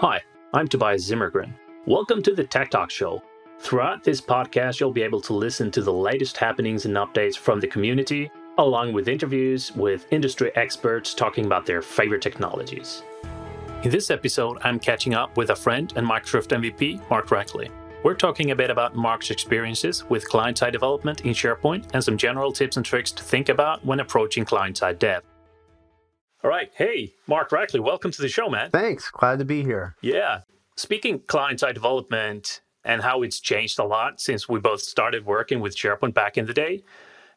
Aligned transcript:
Hi, 0.00 0.20
I'm 0.52 0.68
Tobias 0.68 1.10
Zimmergren. 1.10 1.54
Welcome 1.86 2.22
to 2.24 2.34
the 2.34 2.44
Tech 2.44 2.68
Talk 2.68 2.90
Show. 2.90 3.22
Throughout 3.58 4.04
this 4.04 4.20
podcast, 4.20 4.78
you'll 4.78 4.92
be 4.92 5.00
able 5.00 5.22
to 5.22 5.32
listen 5.32 5.70
to 5.70 5.80
the 5.80 5.90
latest 5.90 6.36
happenings 6.36 6.84
and 6.84 6.96
updates 6.96 7.34
from 7.34 7.60
the 7.60 7.66
community, 7.66 8.30
along 8.58 8.92
with 8.92 9.08
interviews 9.08 9.74
with 9.74 10.06
industry 10.10 10.54
experts 10.54 11.14
talking 11.14 11.46
about 11.46 11.64
their 11.64 11.80
favorite 11.80 12.20
technologies. 12.20 13.04
In 13.84 13.90
this 13.90 14.10
episode, 14.10 14.58
I'm 14.60 14.78
catching 14.78 15.14
up 15.14 15.34
with 15.38 15.48
a 15.48 15.56
friend 15.56 15.90
and 15.96 16.06
Microsoft 16.06 16.48
MVP, 16.48 17.08
Mark 17.08 17.28
Rackley. 17.28 17.70
We're 18.04 18.12
talking 18.12 18.50
a 18.50 18.56
bit 18.56 18.68
about 18.68 18.96
Mark's 18.96 19.30
experiences 19.30 20.04
with 20.10 20.28
client 20.28 20.58
side 20.58 20.74
development 20.74 21.22
in 21.22 21.32
SharePoint 21.32 21.86
and 21.94 22.04
some 22.04 22.18
general 22.18 22.52
tips 22.52 22.76
and 22.76 22.84
tricks 22.84 23.12
to 23.12 23.22
think 23.22 23.48
about 23.48 23.82
when 23.82 24.00
approaching 24.00 24.44
client 24.44 24.76
side 24.76 24.98
dev. 24.98 25.22
All 26.44 26.50
right. 26.50 26.70
Hey, 26.74 27.14
Mark 27.26 27.50
Rackley, 27.50 27.80
welcome 27.80 28.10
to 28.10 28.22
the 28.22 28.28
show, 28.28 28.48
man. 28.50 28.70
Thanks. 28.70 29.10
Glad 29.10 29.38
to 29.38 29.44
be 29.44 29.62
here. 29.62 29.96
Yeah. 30.02 30.42
Speaking 30.76 31.20
client 31.20 31.60
side 31.60 31.74
development 31.74 32.60
and 32.84 33.02
how 33.02 33.22
it's 33.22 33.40
changed 33.40 33.78
a 33.78 33.84
lot 33.84 34.20
since 34.20 34.48
we 34.48 34.60
both 34.60 34.82
started 34.82 35.24
working 35.24 35.60
with 35.60 35.74
SharePoint 35.74 36.12
back 36.14 36.36
in 36.36 36.46
the 36.46 36.52
day, 36.52 36.84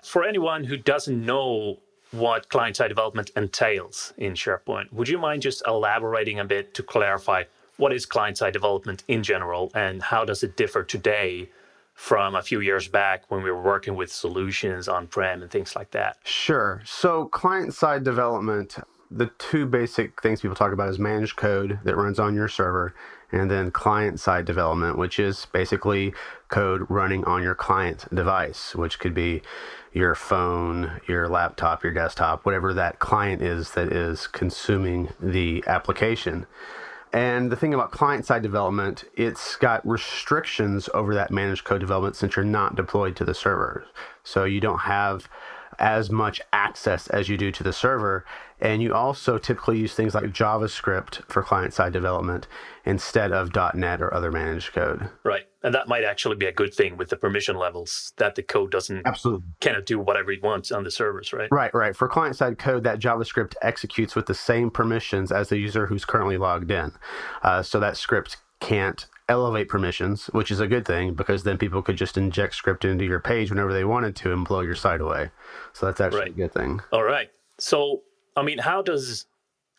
for 0.04 0.23
anyone 0.26 0.66
who 0.66 0.77
doesn't 0.77 1.26
know 1.26 1.80
what 2.12 2.49
client 2.49 2.76
side 2.76 2.90
development 2.90 3.31
entails 3.35 4.13
in 4.17 4.34
SharePoint, 4.34 4.91
would 4.91 5.07
you 5.07 5.18
mind 5.18 5.43
just 5.43 5.63
elaborating 5.66 6.40
a 6.40 6.45
bit 6.45 6.73
to 6.73 6.84
clarify 6.84 7.43
what 7.77 7.93
is 7.93 8.05
client 8.05 8.38
side 8.38 8.54
development 8.54 9.04
in 9.07 9.23
general 9.23 9.71
and 9.73 10.04
how 10.04 10.26
does 10.26 10.43
it 10.43 10.57
differ 10.57 10.84
today 10.84 11.49
from 11.99 12.34
a 12.34 12.41
few 12.41 12.62
years 12.62 12.88
back 12.88 13.30
when 13.30 13.44
we 13.44 13.52
were 13.52 13.62
working 13.62 13.94
with 13.94 14.09
solutions 14.09 14.88
on 14.88 15.05
prem 15.05 15.41
and 15.41 15.52
things 15.52 15.76
like 15.76 15.91
that? 15.91 16.16
Sure. 16.23 16.81
So, 16.85 17.26
client 17.26 17.73
side 17.73 18.05
development, 18.05 18.77
the 19.12 19.30
two 19.38 19.66
basic 19.66 20.21
things 20.21 20.40
people 20.40 20.55
talk 20.55 20.71
about 20.71 20.88
is 20.88 20.98
managed 20.98 21.35
code 21.35 21.77
that 21.84 21.98
runs 21.98 22.17
on 22.17 22.35
your 22.35 22.48
server 22.48 22.95
and 23.34 23.52
then 23.52 23.70
client 23.70 24.17
side 24.17 24.45
development, 24.45 24.98
which 24.98 25.20
is 25.20 25.46
basically 25.51 26.13
code 26.48 26.85
running 26.90 27.26
on 27.26 27.43
your 27.43 27.54
client 27.54 28.05
device, 28.16 28.73
which 28.73 28.98
could 28.98 29.13
be 29.13 29.41
your 29.91 30.16
phone, 30.16 31.01
your 31.05 31.27
laptop, 31.27 31.84
your 31.84 31.91
desktop, 31.91 32.45
whatever 32.45 32.73
that 32.73 32.99
client 32.99 33.41
is 33.41 33.71
that 33.71 33.91
is 33.91 34.26
consuming 34.26 35.10
the 35.20 35.62
application. 35.68 36.45
And 37.12 37.52
the 37.52 37.55
thing 37.55 37.74
about 37.74 37.91
client 37.91 38.26
side 38.26 38.43
development, 38.43 39.04
it's 39.15 39.55
got 39.55 39.85
restrictions 39.88 40.90
over 40.93 41.16
that 41.16 41.32
managed 41.32 41.63
code 41.63 41.79
development 41.79 42.16
since 42.16 42.35
you're 42.35 42.46
not 42.46 42.76
deployed 42.76 43.16
to 43.16 43.26
the 43.26 43.34
server. 43.34 43.85
So 44.24 44.43
you 44.43 44.60
don't 44.60 44.79
have 44.79 45.27
as 45.79 46.12
much 46.12 46.41
access 46.54 47.07
as 47.07 47.29
you 47.29 47.38
do 47.38 47.51
to 47.51 47.63
the 47.63 47.74
server. 47.74 48.26
And 48.62 48.82
you 48.82 48.93
also 48.93 49.38
typically 49.38 49.77
use 49.79 49.93
things 49.93 50.13
like 50.13 50.26
JavaScript 50.26 51.24
for 51.32 51.41
client 51.41 51.74
side 51.74 51.93
development 51.93 52.48
instead 52.85 53.32
of 53.32 53.55
.NET 53.76 54.01
or 54.01 54.13
other 54.13 54.32
managed 54.32 54.74
code. 54.74 55.10
Right. 55.24 55.43
And 55.63 55.74
that 55.74 55.88
might 55.88 56.04
actually 56.04 56.35
be 56.35 56.46
a 56.46 56.51
good 56.51 56.74
thing 56.74 56.98
with 56.98 57.10
the 57.10 57.18
permission 57.18 57.57
levels 57.57 58.13
that 58.18 58.35
the 58.35 58.43
code 58.43 58.71
doesn't 58.71 59.05
absolutely 59.05 59.48
of 59.66 59.85
do 59.85 59.99
whatever 59.99 60.32
it 60.32 60.41
wants 60.41 60.71
on 60.71 60.84
the 60.84 60.91
servers, 60.91 61.32
right? 61.34 61.49
Right, 61.51 61.74
right. 61.74 61.96
For 61.96 62.07
client 62.07 62.35
side 62.35 62.57
code, 62.57 62.84
that 62.84 62.99
JavaScript 62.99 63.55
executes 63.62 64.16
with 64.16 64.25
the 64.25 64.34
same 64.34 64.69
permissions 64.72 65.31
as 65.31 65.50
the 65.50 65.57
user 65.57 65.88
who's 65.88 66.06
currently 66.06 66.38
logged 66.38 66.72
in. 66.72 66.91
Uh, 67.44 67.62
so 67.62 67.79
that 67.79 67.97
script 67.97 68.38
can't 68.59 69.06
elevate 69.29 69.69
permissions, 69.69 70.28
which 70.28 70.51
is 70.51 70.59
a 70.59 70.68
good 70.68 70.85
thing 70.85 71.13
because 71.13 71.44
then 71.44 71.57
people 71.57 71.81
could 71.81 71.96
just 71.96 72.18
inject 72.18 72.56
script 72.56 72.84
into 72.84 73.06
your 73.06 73.19
page 73.19 73.50
whenever 73.50 73.72
they 73.72 73.85
wanted 73.85 74.16
to 74.18 74.34
and 74.34 74.46
blow 74.46 74.62
your 74.62 74.75
site 74.75 75.01
away. 75.01 75.29
So 75.73 75.85
that's 75.85 76.01
actually 76.01 76.22
right. 76.22 76.29
a 76.29 76.34
good 76.34 76.53
thing. 76.53 76.81
All 76.91 77.03
right. 77.03 77.29
So, 77.59 78.01
I 78.40 78.44
mean, 78.44 78.57
how 78.57 78.81
does 78.81 79.25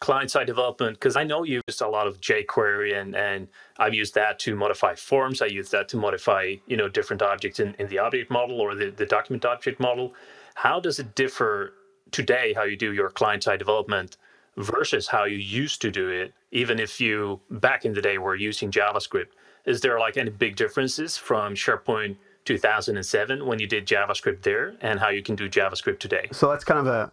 client 0.01 0.31
side 0.31 0.47
development, 0.47 0.99
because 0.99 1.15
I 1.15 1.25
know 1.25 1.45
you 1.45 1.61
use 1.69 1.81
a 1.81 1.87
lot 1.87 2.07
of 2.07 2.21
jQuery 2.21 2.99
and, 2.99 3.15
and 3.15 3.49
I've 3.79 3.95
used 3.95 4.15
that 4.15 4.39
to 4.41 4.57
modify 4.57 4.95
forms. 4.95 5.43
I 5.43 5.47
use 5.47 5.71
that 5.71 5.89
to 5.91 5.99
modify, 5.99 6.55
you 6.67 6.77
know, 6.77 6.89
different 6.89 7.23
objects 7.23 7.61
in, 7.61 7.75
in 7.79 7.87
the 7.89 7.99
object 7.99 8.31
model 8.31 8.61
or 8.61 8.75
the, 8.75 8.91
the 8.91 9.07
document 9.07 9.45
object 9.45 9.79
model. 9.79 10.15
How 10.55 10.81
does 10.81 10.99
it 10.99 11.15
differ 11.15 11.75
today, 12.11 12.55
how 12.55 12.65
you 12.65 12.77
do 12.77 12.93
your 12.93 13.11
client 13.11 13.45
side 13.45 13.59
development 13.59 14.17
versus 14.57 15.07
how 15.07 15.25
you 15.25 15.37
used 15.37 15.83
to 15.83 15.91
do 15.91 16.09
it, 16.09 16.33
even 16.51 16.81
if 16.81 16.99
you 17.01 17.41
back 17.51 17.85
in 17.85 17.93
the 17.93 18.03
day 18.03 18.17
were 18.17 18.35
using 18.35 18.71
JavaScript? 18.71 19.29
Is 19.67 19.83
there 19.83 20.01
like 20.01 20.17
any 20.17 20.31
big 20.31 20.57
differences 20.57 21.19
from 21.19 21.55
SharePoint 21.55 22.17
2007 22.47 23.45
when 23.45 23.59
you 23.59 23.67
did 23.67 23.87
JavaScript 23.87 24.43
there 24.43 24.77
and 24.81 24.99
how 24.99 25.11
you 25.11 25.23
can 25.23 25.37
do 25.37 25.49
JavaScript 25.49 25.99
today? 25.99 26.29
So 26.33 26.49
that's 26.49 26.65
kind 26.65 26.81
of 26.81 26.87
a, 26.87 27.13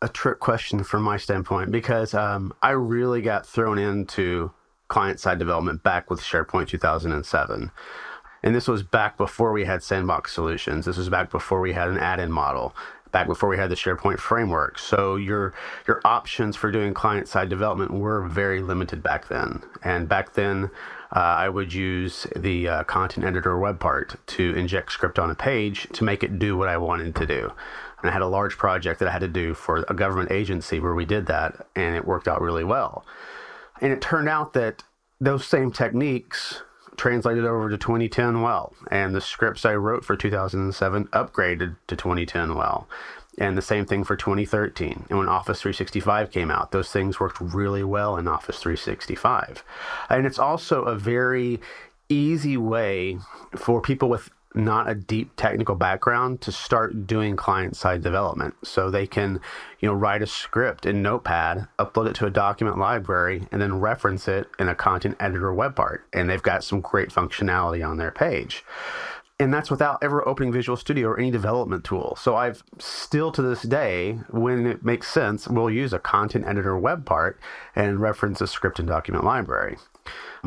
a 0.00 0.08
trick 0.08 0.38
question 0.38 0.84
from 0.84 1.02
my 1.02 1.16
standpoint 1.16 1.70
because 1.70 2.14
um, 2.14 2.52
I 2.62 2.70
really 2.70 3.20
got 3.20 3.46
thrown 3.46 3.78
into 3.78 4.52
client 4.88 5.20
side 5.20 5.38
development 5.38 5.82
back 5.82 6.10
with 6.10 6.20
SharePoint 6.20 6.68
2007. 6.68 7.70
And 8.42 8.54
this 8.54 8.68
was 8.68 8.84
back 8.84 9.16
before 9.16 9.52
we 9.52 9.64
had 9.64 9.82
sandbox 9.82 10.32
solutions. 10.32 10.86
This 10.86 10.96
was 10.96 11.08
back 11.08 11.30
before 11.30 11.60
we 11.60 11.72
had 11.72 11.88
an 11.88 11.98
add 11.98 12.20
in 12.20 12.30
model 12.30 12.74
back 13.12 13.26
before 13.26 13.48
we 13.48 13.56
had 13.56 13.70
the 13.70 13.74
SharePoint 13.74 14.18
framework. 14.18 14.78
So 14.78 15.16
your 15.16 15.54
your 15.86 16.00
options 16.04 16.56
for 16.56 16.70
doing 16.70 16.94
client 16.94 17.28
side 17.28 17.48
development 17.48 17.92
were 17.92 18.26
very 18.26 18.60
limited 18.60 19.02
back 19.02 19.28
then. 19.28 19.62
And 19.82 20.08
back 20.08 20.34
then, 20.34 20.70
uh, 21.14 21.18
I 21.18 21.48
would 21.48 21.72
use 21.72 22.26
the 22.36 22.68
uh, 22.68 22.84
content 22.84 23.24
editor 23.26 23.58
web 23.58 23.80
part 23.80 24.16
to 24.28 24.54
inject 24.54 24.92
script 24.92 25.18
on 25.18 25.30
a 25.30 25.34
page 25.34 25.88
to 25.94 26.04
make 26.04 26.22
it 26.22 26.38
do 26.38 26.56
what 26.56 26.68
I 26.68 26.76
wanted 26.76 27.14
to 27.16 27.26
do. 27.26 27.52
And 28.00 28.10
I 28.10 28.12
had 28.12 28.22
a 28.22 28.28
large 28.28 28.56
project 28.56 29.00
that 29.00 29.08
I 29.08 29.12
had 29.12 29.20
to 29.20 29.28
do 29.28 29.54
for 29.54 29.84
a 29.88 29.94
government 29.94 30.30
agency 30.30 30.78
where 30.80 30.94
we 30.94 31.04
did 31.04 31.26
that, 31.26 31.66
and 31.74 31.96
it 31.96 32.06
worked 32.06 32.28
out 32.28 32.40
really 32.40 32.64
well. 32.64 33.04
And 33.80 33.92
it 33.92 34.00
turned 34.00 34.28
out 34.28 34.52
that 34.52 34.84
those 35.20 35.46
same 35.46 35.72
techniques 35.72 36.62
translated 36.96 37.44
over 37.44 37.70
to 37.70 37.78
2010 37.78 38.42
well, 38.42 38.74
and 38.90 39.14
the 39.14 39.20
scripts 39.20 39.64
I 39.64 39.74
wrote 39.74 40.04
for 40.04 40.16
2007 40.16 41.06
upgraded 41.08 41.76
to 41.86 41.96
2010 41.96 42.54
well. 42.54 42.88
And 43.38 43.56
the 43.56 43.62
same 43.62 43.86
thing 43.86 44.02
for 44.02 44.16
2013. 44.16 45.06
And 45.08 45.18
when 45.18 45.28
Office 45.28 45.60
365 45.60 46.32
came 46.32 46.50
out, 46.50 46.72
those 46.72 46.90
things 46.90 47.20
worked 47.20 47.40
really 47.40 47.84
well 47.84 48.16
in 48.16 48.26
Office 48.26 48.58
365. 48.58 49.62
And 50.10 50.26
it's 50.26 50.40
also 50.40 50.82
a 50.82 50.96
very 50.96 51.60
easy 52.08 52.56
way 52.56 53.18
for 53.54 53.80
people 53.80 54.08
with 54.08 54.30
not 54.54 54.88
a 54.88 54.94
deep 54.94 55.30
technical 55.36 55.74
background 55.74 56.40
to 56.40 56.50
start 56.50 57.06
doing 57.06 57.36
client 57.36 57.76
side 57.76 58.02
development 58.02 58.54
so 58.62 58.90
they 58.90 59.06
can 59.06 59.40
you 59.80 59.88
know 59.88 59.94
write 59.94 60.22
a 60.22 60.26
script 60.26 60.86
in 60.86 61.02
notepad 61.02 61.66
upload 61.78 62.08
it 62.08 62.14
to 62.14 62.26
a 62.26 62.30
document 62.30 62.78
library 62.78 63.46
and 63.52 63.60
then 63.60 63.78
reference 63.78 64.26
it 64.26 64.48
in 64.58 64.68
a 64.68 64.74
content 64.74 65.16
editor 65.20 65.52
web 65.52 65.76
part 65.76 66.04
and 66.12 66.28
they've 66.28 66.42
got 66.42 66.64
some 66.64 66.80
great 66.80 67.10
functionality 67.10 67.86
on 67.86 67.98
their 67.98 68.10
page 68.10 68.64
and 69.40 69.54
that's 69.54 69.70
without 69.70 69.98
ever 70.02 70.26
opening 70.28 70.52
Visual 70.52 70.76
Studio 70.76 71.10
or 71.10 71.18
any 71.18 71.30
development 71.30 71.84
tool. 71.84 72.16
So 72.20 72.34
I've 72.34 72.64
still 72.78 73.30
to 73.30 73.40
this 73.40 73.62
day, 73.62 74.18
when 74.30 74.66
it 74.66 74.84
makes 74.84 75.06
sense, 75.06 75.46
we'll 75.46 75.70
use 75.70 75.92
a 75.92 76.00
content 76.00 76.44
editor 76.44 76.76
web 76.76 77.06
part 77.06 77.38
and 77.76 78.00
reference 78.00 78.40
a 78.40 78.48
script 78.48 78.80
and 78.80 78.88
document 78.88 79.24
library. 79.24 79.76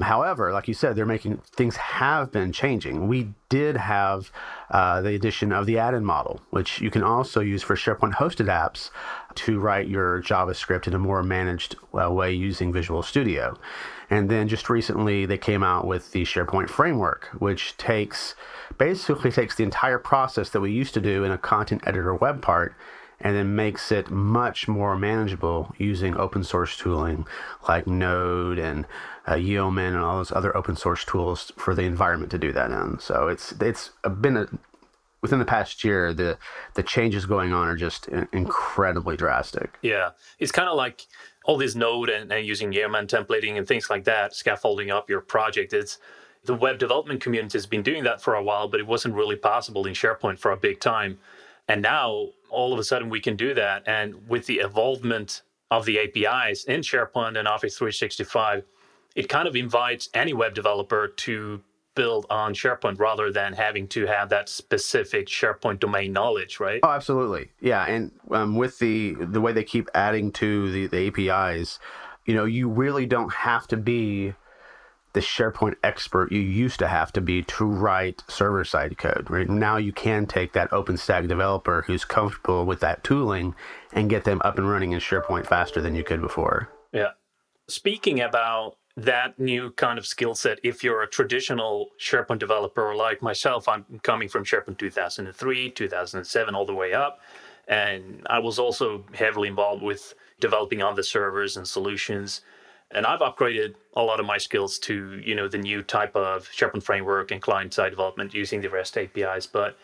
However, 0.01 0.53
like 0.53 0.67
you 0.67 0.73
said, 0.73 0.95
they're 0.95 1.05
making 1.05 1.38
things 1.55 1.75
have 1.75 2.31
been 2.31 2.51
changing. 2.51 3.07
We 3.07 3.33
did 3.49 3.75
have 3.75 4.31
uh, 4.69 5.01
the 5.01 5.16
addition 5.16 5.51
of 5.51 5.66
the 5.66 5.77
add-in 5.77 6.05
model, 6.05 6.41
which 6.49 6.79
you 6.79 6.89
can 6.89 7.03
also 7.03 7.41
use 7.41 7.61
for 7.61 7.75
SharePoint 7.75 8.13
hosted 8.13 8.47
apps 8.47 8.89
to 9.35 9.59
write 9.59 9.88
your 9.88 10.22
JavaScript 10.22 10.88
in 10.88 10.94
a 10.94 10.99
more 10.99 11.23
managed 11.23 11.75
uh, 11.94 12.09
way 12.11 12.31
using 12.33 12.72
Visual 12.72 13.03
Studio. 13.03 13.57
And 14.09 14.29
then 14.29 14.47
just 14.47 14.69
recently, 14.69 15.25
they 15.25 15.38
came 15.38 15.63
out 15.63 15.88
with 15.88 16.11
the 16.11 16.23
SharePoint 16.23 16.69
framework, 16.69 17.29
which 17.39 17.78
takes 17.78 18.35
basically 18.78 19.31
takes 19.31 19.55
the 19.55 19.63
entire 19.63 19.99
process 19.99 20.49
that 20.49 20.61
we 20.61 20.72
used 20.72 20.93
to 20.93 21.01
do 21.01 21.23
in 21.23 21.31
a 21.31 21.38
content 21.38 21.83
editor 21.85 22.16
web 22.16 22.41
part 22.41 22.73
and 23.23 23.35
then 23.35 23.55
makes 23.55 23.91
it 23.91 24.09
much 24.09 24.67
more 24.67 24.97
manageable 24.97 25.73
using 25.78 26.17
open 26.17 26.43
source 26.43 26.75
tooling 26.75 27.25
like 27.67 27.88
Node 27.88 28.57
and 28.57 28.85
uh, 29.28 29.36
Yeoman 29.36 29.94
and 29.94 30.03
all 30.03 30.18
those 30.18 30.32
other 30.32 30.56
open 30.56 30.76
source 30.76 31.06
tools 31.06 31.52
for 31.56 31.76
the 31.76 31.84
environment 31.84 32.32
to 32.32 32.38
do 32.38 32.52
that 32.52 32.72
in. 32.72 33.00
So 33.00 33.28
it's 33.28 33.52
it's 33.53 33.91
been 34.20 34.38
a 34.38 34.47
within 35.22 35.40
the 35.40 35.46
past 35.46 35.84
year 35.84 36.14
the 36.14 36.38
the 36.73 36.84
changes 36.84 37.26
going 37.26 37.53
on 37.53 37.68
are 37.68 37.76
just 37.76 38.08
incredibly 38.34 39.16
drastic. 39.16 39.78
Yeah, 39.82 40.12
it's 40.40 40.52
kind 40.52 40.70
of 40.70 40.76
like 40.76 41.06
all 41.46 41.58
this 41.58 41.76
Node 41.76 42.09
and, 42.09 42.32
and 42.32 42.46
using 42.46 42.72
Yeoman 42.72 43.08
templating 43.08 43.58
and 43.58 43.68
things 43.68 43.90
like 43.90 44.03
that, 44.03 44.35
scaffolding 44.35 44.91
up 44.91 45.09
your 45.09 45.22
project. 45.22 45.74
It's 45.74 45.97
the 46.44 46.53
web 46.53 46.79
development 46.79 47.22
community 47.22 47.58
has 47.58 47.66
been 47.66 47.84
doing 47.84 48.03
that 48.03 48.22
for 48.22 48.35
a 48.35 48.44
while, 48.44 48.67
but 48.67 48.79
it 48.79 48.88
wasn't 48.88 49.16
really 49.16 49.35
possible 49.35 49.85
in 49.85 49.94
SharePoint 49.94 50.40
for 50.40 50.52
a 50.52 50.58
big 50.58 50.79
time. 50.79 51.20
And 51.67 51.82
now 51.82 52.29
all 52.50 52.74
of 52.74 52.79
a 52.79 52.84
sudden 52.84 53.09
we 53.09 53.20
can 53.20 53.35
do 53.35 53.53
that. 53.53 53.84
And 53.88 54.28
with 54.28 54.46
the 54.47 54.59
evolvement 54.59 55.41
of 55.70 55.85
the 55.85 56.00
APIs 56.00 56.66
in 56.66 56.82
SharePoint 56.82 57.38
and 57.38 57.47
Office 57.47 57.78
365, 57.78 58.64
it 59.16 59.29
kind 59.29 59.47
of 59.47 59.55
invites 59.55 60.09
any 60.13 60.34
web 60.34 60.53
developer 60.53 61.08
to 61.08 61.61
build 61.96 62.25
on 62.29 62.53
SharePoint 62.53 62.99
rather 62.99 63.31
than 63.31 63.53
having 63.53 63.87
to 63.90 64.05
have 64.05 64.29
that 64.29 64.47
specific 64.49 65.28
SharePoint 65.28 65.79
domain 65.79 66.13
knowledge, 66.13 66.59
right? 66.59 66.79
Oh, 66.84 66.90
absolutely. 66.90 67.52
Yeah, 67.59 67.85
and 67.85 68.11
um, 68.31 68.55
with 68.55 68.79
the 68.79 69.16
the 69.19 69.41
way 69.41 69.52
they 69.52 69.63
keep 69.63 69.90
adding 69.93 70.31
to 70.34 70.72
the, 70.72 70.87
the 70.87 71.29
APIs, 71.29 71.79
you 72.25 72.34
know, 72.34 72.46
you 72.46 72.69
really 72.69 73.05
don't 73.05 73.34
have 73.34 73.67
to 73.67 73.78
be 73.78 74.34
the 75.14 75.19
SharePoint 75.19 75.75
expert 75.84 76.31
you 76.31 76.40
used 76.40 76.79
to 76.79 76.87
have 76.87 77.11
to 77.14 77.22
be 77.22 77.43
to 77.43 77.66
write 77.66 78.23
server 78.29 78.64
side 78.64 78.97
code. 78.97 79.29
Right 79.29 79.49
now, 79.49 79.75
you 79.75 79.91
can 79.91 80.25
take 80.25 80.53
that 80.53 80.72
OpenStack 80.72 81.28
developer 81.28 81.84
who's 81.85 82.05
comfortable 82.05 82.66
with 82.66 82.79
that 82.79 83.03
tooling 83.03 83.53
and 83.91 84.09
get 84.09 84.23
them 84.23 84.41
up 84.46 84.57
and 84.57 84.69
running 84.69 84.93
in 84.93 84.99
SharePoint 84.99 85.47
faster 85.47 85.81
than 85.81 85.96
you 85.96 86.03
could 86.05 86.22
before. 86.22 86.69
Yeah. 86.93 87.09
Speaking 87.67 88.22
about 88.22 88.78
that 89.03 89.40
new 89.40 89.72
kind 89.72 89.98
of 89.98 90.06
skill 90.06 90.36
set, 90.36 90.59
if 90.64 90.84
you're 90.84 91.02
a 91.02 91.08
traditional 91.08 91.90
SharePoint 92.00 92.40
developer 92.40 92.96
like 92.96 93.22
myself, 93.22 93.68
I'm 93.68 93.86
coming 94.03 94.30
from 94.30 94.44
SharePoint 94.44 94.78
2003, 94.78 95.72
2007, 95.72 96.56
all 96.56 96.66
the 96.66 96.74
way 96.74 96.94
up. 96.94 97.20
And 97.68 98.26
I 98.30 98.40
was 98.40 98.59
also 98.59 99.06
heavily 99.14 99.48
involved 99.48 99.84
with 99.84 100.14
developing 100.40 100.82
on 100.82 100.96
the 100.96 101.03
servers 101.03 101.58
and 101.58 101.68
solutions 101.68 102.42
and 102.94 103.06
I've 103.06 103.20
upgraded 103.20 103.76
a 103.96 104.02
lot 104.02 104.20
of 104.20 104.26
my 104.26 104.38
skills 104.38 104.78
to 104.80 105.22
you 105.24 105.36
know 105.36 105.48
the 105.48 105.58
new 105.58 105.82
type 105.82 106.16
of 106.16 106.48
SharePoint 106.50 106.84
framework 106.84 107.32
and 107.32 107.42
client 107.42 107.74
side 107.74 107.90
development 107.90 108.34
using 108.34 108.62
the 108.62 108.70
REST 108.70 108.98
APIs. 108.98 109.48
But 109.48 109.78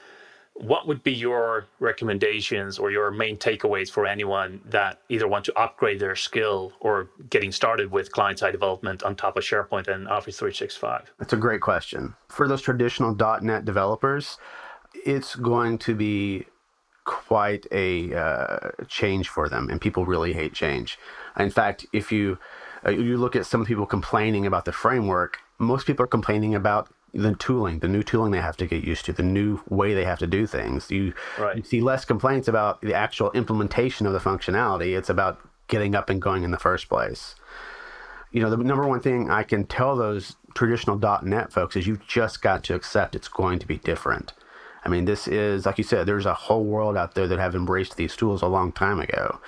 what 0.59 0.88
would 0.88 1.04
be 1.04 1.13
your 1.13 1.68
recommendations 1.80 2.80
or 2.80 2.89
your 2.89 3.12
main 3.12 3.38
takeaways 3.38 3.92
for 3.92 4.06
anyone 4.06 4.59
that 4.65 5.01
either 5.09 5.27
want 5.27 5.45
to 5.45 5.57
upgrade 5.57 6.00
their 6.00 6.15
skill 6.15 6.74
or 6.80 7.09
getting 7.30 7.51
started 7.51 7.92
with 7.92 8.12
client 8.12 8.39
side 8.39 8.51
development 8.51 9.04
on 9.04 9.15
top 9.15 9.38
of 9.38 9.44
SharePoint 9.44 9.88
and 9.88 10.07
Office 10.07 10.38
365? 10.39 11.13
That's 11.19 11.33
a 11.33 11.38
great 11.38 11.62
question. 11.62 12.15
For 12.30 12.48
those 12.48 12.62
traditional 12.62 13.15
.NET 13.42 13.65
developers, 13.65 14.38
it's 15.06 15.36
going 15.36 15.77
to 15.80 15.94
be 15.94 16.45
quite 17.04 17.65
a 17.71 18.13
uh, 18.13 18.69
change 18.88 19.30
for 19.30 19.48
them, 19.50 19.69
and 19.69 19.80
people 19.80 20.06
really 20.06 20.33
hate 20.33 20.54
change. 20.54 20.98
In 21.38 21.51
fact, 21.51 21.86
if 21.94 22.12
you 22.12 22.38
uh, 22.86 22.92
you 22.92 23.18
look 23.18 23.36
at 23.36 23.45
some 23.45 23.65
people 23.65 23.86
complaining 23.86 24.45
about 24.45 24.65
the 24.65 24.71
framework, 24.71 25.39
most 25.59 25.88
people 25.88 26.04
are 26.04 26.07
complaining 26.07 26.56
about 26.56 26.89
the 27.18 27.34
tooling, 27.36 27.80
the 27.80 27.88
new 27.88 28.04
tooling 28.04 28.31
they 28.31 28.42
have 28.42 28.58
to 28.58 28.68
get 28.68 28.84
used 28.84 29.06
to, 29.06 29.14
the 29.14 29.24
new 29.24 29.60
way 29.69 29.94
they 29.96 30.06
have 30.06 30.19
to 30.19 30.28
do 30.28 30.46
things. 30.46 30.92
You, 30.92 31.14
right. 31.40 31.58
you 31.58 31.64
see 31.64 31.81
less 31.81 32.06
complaints 32.06 32.48
about 32.48 32.80
the 32.81 32.94
actual 32.94 33.31
implementation 33.31 34.06
of 34.06 34.14
the 34.14 34.19
functionality. 34.19 34.96
It's 34.96 35.10
about 35.10 35.40
getting 35.68 35.96
up 35.96 36.10
and 36.10 36.22
going 36.22 36.44
in 36.44 36.52
the 36.52 36.60
first 36.60 36.88
place. 36.88 37.36
You 38.31 38.42
know, 38.42 38.52
the 38.52 38.58
number 38.58 38.88
one 38.88 39.00
thing 39.00 39.31
I 39.31 39.42
can 39.42 39.66
tell 39.66 39.96
those 39.96 40.36
traditional 40.54 41.00
.NET 41.24 41.52
folks 41.52 41.75
is 41.75 41.88
you 41.88 42.00
just 42.08 42.42
got 42.42 42.64
to 42.66 42.75
accept 42.75 43.16
it's 43.16 43.28
going 43.28 43.58
to 43.60 43.68
be 43.68 43.78
different. 43.78 44.34
I 44.86 44.90
mean, 44.90 45.06
this 45.06 45.28
is, 45.28 45.66
like 45.66 45.80
you 45.80 45.84
said, 45.84 46.06
there's 46.06 46.28
a 46.28 46.34
whole 46.34 46.66
world 46.66 46.96
out 46.96 47.16
there 47.16 47.28
that 47.28 47.40
have 47.40 47.56
embraced 47.56 47.98
these 47.98 48.16
tools 48.16 48.44
a 48.44 48.48
long 48.48 48.72
time 48.72 49.00
ago. 49.00 49.40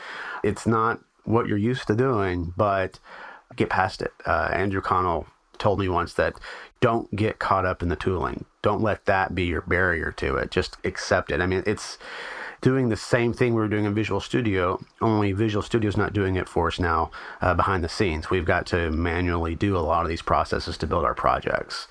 It's 0.43 0.65
not 0.65 1.01
what 1.23 1.47
you're 1.47 1.57
used 1.57 1.85
to 1.87 1.95
doing, 1.95 2.51
but 2.57 2.99
get 3.55 3.69
past 3.69 4.01
it. 4.01 4.11
Uh, 4.25 4.49
Andrew 4.51 4.81
Connell 4.81 5.27
told 5.59 5.79
me 5.79 5.89
once 5.89 6.13
that 6.13 6.33
don't 6.81 7.13
get 7.15 7.39
caught 7.39 7.65
up 7.65 7.83
in 7.83 7.89
the 7.89 7.95
tooling. 7.95 8.45
Don't 8.61 8.81
let 8.81 9.05
that 9.05 9.35
be 9.35 9.45
your 9.45 9.61
barrier 9.61 10.11
to 10.13 10.35
it. 10.37 10.51
Just 10.51 10.77
accept 10.83 11.31
it. 11.31 11.41
I 11.41 11.45
mean, 11.45 11.63
it's 11.65 11.97
doing 12.61 12.89
the 12.89 12.97
same 12.97 13.33
thing 13.33 13.53
we 13.53 13.61
were 13.61 13.67
doing 13.67 13.85
in 13.85 13.93
Visual 13.93 14.19
Studio, 14.19 14.79
only 15.01 15.31
Visual 15.31 15.61
Studio 15.61 15.87
is 15.87 15.97
not 15.97 16.13
doing 16.13 16.35
it 16.35 16.49
for 16.49 16.67
us 16.67 16.79
now 16.79 17.11
uh, 17.41 17.53
behind 17.53 17.83
the 17.83 17.89
scenes. 17.89 18.29
We've 18.29 18.45
got 18.45 18.65
to 18.67 18.91
manually 18.91 19.55
do 19.55 19.77
a 19.77 19.79
lot 19.79 20.03
of 20.03 20.09
these 20.09 20.21
processes 20.21 20.77
to 20.79 20.87
build 20.87 21.05
our 21.05 21.13
projects. 21.13 21.87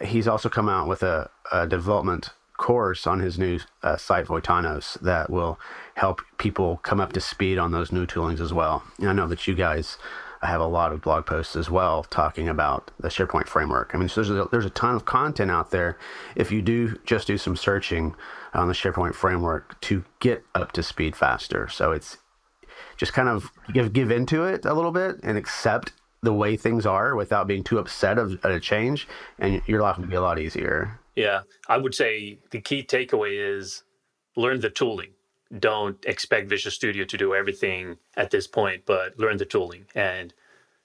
He's 0.00 0.28
also 0.28 0.48
come 0.48 0.68
out 0.68 0.88
with 0.88 1.02
a, 1.02 1.30
a 1.52 1.66
development 1.66 2.30
course 2.56 3.06
on 3.06 3.20
his 3.20 3.38
new 3.38 3.60
uh, 3.82 3.96
site 3.96 4.26
Voitanos 4.26 4.98
that 5.00 5.30
will 5.30 5.58
help 5.94 6.20
people 6.38 6.78
come 6.78 7.00
up 7.00 7.12
to 7.12 7.20
speed 7.20 7.56
on 7.56 7.70
those 7.70 7.92
new 7.92 8.06
toolings 8.06 8.40
as 8.40 8.52
well. 8.52 8.82
And 8.98 9.08
I 9.08 9.12
know 9.12 9.28
that 9.28 9.46
you 9.46 9.54
guys 9.54 9.96
I 10.40 10.46
have 10.46 10.60
a 10.60 10.66
lot 10.66 10.92
of 10.92 11.02
blog 11.02 11.26
posts 11.26 11.56
as 11.56 11.70
well 11.70 12.04
talking 12.04 12.48
about 12.48 12.90
the 12.98 13.08
SharePoint 13.08 13.48
framework. 13.48 13.90
I 13.94 13.98
mean, 13.98 14.08
so 14.08 14.22
there's 14.22 14.46
a, 14.46 14.48
there's 14.50 14.64
a 14.64 14.70
ton 14.70 14.94
of 14.94 15.04
content 15.04 15.50
out 15.50 15.70
there 15.70 15.98
if 16.36 16.52
you 16.52 16.62
do 16.62 16.96
just 17.04 17.26
do 17.26 17.38
some 17.38 17.56
searching 17.56 18.14
on 18.54 18.68
the 18.68 18.74
SharePoint 18.74 19.14
framework 19.14 19.80
to 19.82 20.04
get 20.20 20.44
up 20.54 20.72
to 20.72 20.82
speed 20.82 21.16
faster. 21.16 21.68
So 21.68 21.92
it's 21.92 22.18
just 22.96 23.12
kind 23.12 23.28
of 23.28 23.50
give 23.72 23.92
give 23.92 24.10
into 24.10 24.44
it 24.44 24.64
a 24.64 24.74
little 24.74 24.92
bit 24.92 25.20
and 25.22 25.36
accept 25.36 25.92
the 26.22 26.32
way 26.32 26.56
things 26.56 26.84
are 26.86 27.14
without 27.14 27.46
being 27.46 27.62
too 27.62 27.78
upset 27.78 28.18
of, 28.18 28.44
at 28.44 28.50
a 28.50 28.60
change, 28.60 29.06
and 29.38 29.62
your 29.66 29.80
life 29.80 29.98
will 29.98 30.06
be 30.06 30.16
a 30.16 30.20
lot 30.20 30.38
easier. 30.38 30.98
Yeah, 31.14 31.42
I 31.68 31.78
would 31.78 31.94
say 31.94 32.38
the 32.50 32.60
key 32.60 32.82
takeaway 32.82 33.56
is 33.56 33.84
learn 34.36 34.60
the 34.60 34.70
tooling 34.70 35.12
don't 35.56 36.04
expect 36.04 36.48
Visual 36.48 36.70
Studio 36.70 37.04
to 37.04 37.16
do 37.16 37.34
everything 37.34 37.96
at 38.16 38.30
this 38.30 38.46
point, 38.46 38.82
but 38.84 39.18
learn 39.18 39.38
the 39.38 39.46
tooling. 39.46 39.86
And 39.94 40.34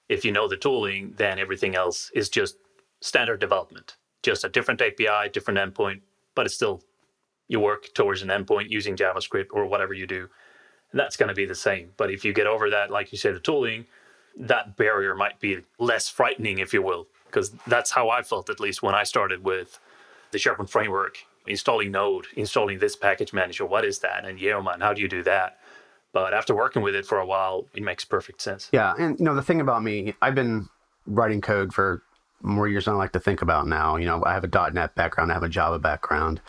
if 0.08 0.24
you 0.24 0.32
know 0.32 0.48
the 0.48 0.56
tooling, 0.56 1.14
then 1.16 1.38
everything 1.38 1.74
else 1.74 2.10
is 2.14 2.28
just 2.28 2.56
standard 3.00 3.40
development, 3.40 3.96
just 4.22 4.44
a 4.44 4.48
different 4.48 4.80
API, 4.80 5.28
different 5.32 5.58
endpoint, 5.58 6.00
but 6.34 6.46
it's 6.46 6.54
still 6.54 6.82
you 7.48 7.60
work 7.60 7.92
towards 7.92 8.22
an 8.22 8.28
endpoint 8.28 8.70
using 8.70 8.96
JavaScript 8.96 9.48
or 9.52 9.66
whatever 9.66 9.92
you 9.92 10.06
do. 10.06 10.28
That's 10.94 11.16
going 11.16 11.28
to 11.28 11.34
be 11.34 11.44
the 11.44 11.54
same. 11.54 11.90
But 11.96 12.10
if 12.10 12.24
you 12.24 12.32
get 12.32 12.46
over 12.46 12.70
that, 12.70 12.90
like 12.90 13.12
you 13.12 13.18
said, 13.18 13.34
the 13.34 13.40
tooling, 13.40 13.84
that 14.36 14.76
barrier 14.76 15.14
might 15.14 15.40
be 15.40 15.58
less 15.78 16.08
frightening, 16.08 16.58
if 16.58 16.72
you 16.72 16.80
will, 16.80 17.06
because 17.26 17.50
that's 17.66 17.90
how 17.90 18.08
I 18.08 18.22
felt 18.22 18.48
at 18.48 18.60
least 18.60 18.82
when 18.82 18.94
I 18.94 19.04
started 19.04 19.44
with 19.44 19.78
the 20.30 20.38
SharePoint 20.38 20.70
framework 20.70 21.18
installing 21.46 21.90
Node, 21.90 22.26
installing 22.36 22.78
this 22.78 22.96
package 22.96 23.32
manager. 23.32 23.64
What 23.66 23.84
is 23.84 24.00
that? 24.00 24.24
And 24.24 24.40
Yeoman, 24.40 24.80
how 24.80 24.92
do 24.92 25.02
you 25.02 25.08
do 25.08 25.22
that? 25.24 25.58
But 26.12 26.32
after 26.32 26.54
working 26.54 26.82
with 26.82 26.94
it 26.94 27.06
for 27.06 27.18
a 27.18 27.26
while, 27.26 27.66
it 27.74 27.82
makes 27.82 28.04
perfect 28.04 28.40
sense. 28.40 28.68
Yeah, 28.72 28.94
and 28.98 29.18
you 29.18 29.24
know 29.24 29.34
the 29.34 29.42
thing 29.42 29.60
about 29.60 29.82
me, 29.82 30.14
I've 30.22 30.34
been 30.34 30.68
writing 31.06 31.40
code 31.40 31.74
for 31.74 32.02
more 32.40 32.68
years 32.68 32.84
than 32.84 32.94
I 32.94 32.98
like 32.98 33.12
to 33.12 33.20
think 33.20 33.42
about 33.42 33.66
now. 33.66 33.96
You 33.96 34.06
know, 34.06 34.22
I 34.24 34.32
have 34.32 34.44
a 34.44 34.70
.NET 34.70 34.94
background, 34.94 35.32
I 35.32 35.34
have 35.34 35.42
a 35.42 35.48
Java 35.48 35.78
background, 35.78 36.40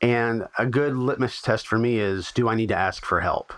and 0.00 0.46
a 0.58 0.64
good 0.64 0.96
litmus 0.96 1.42
test 1.42 1.66
for 1.66 1.78
me 1.78 1.98
is: 1.98 2.32
Do 2.32 2.48
I 2.48 2.54
need 2.54 2.68
to 2.68 2.76
ask 2.76 3.04
for 3.04 3.20
help? 3.20 3.52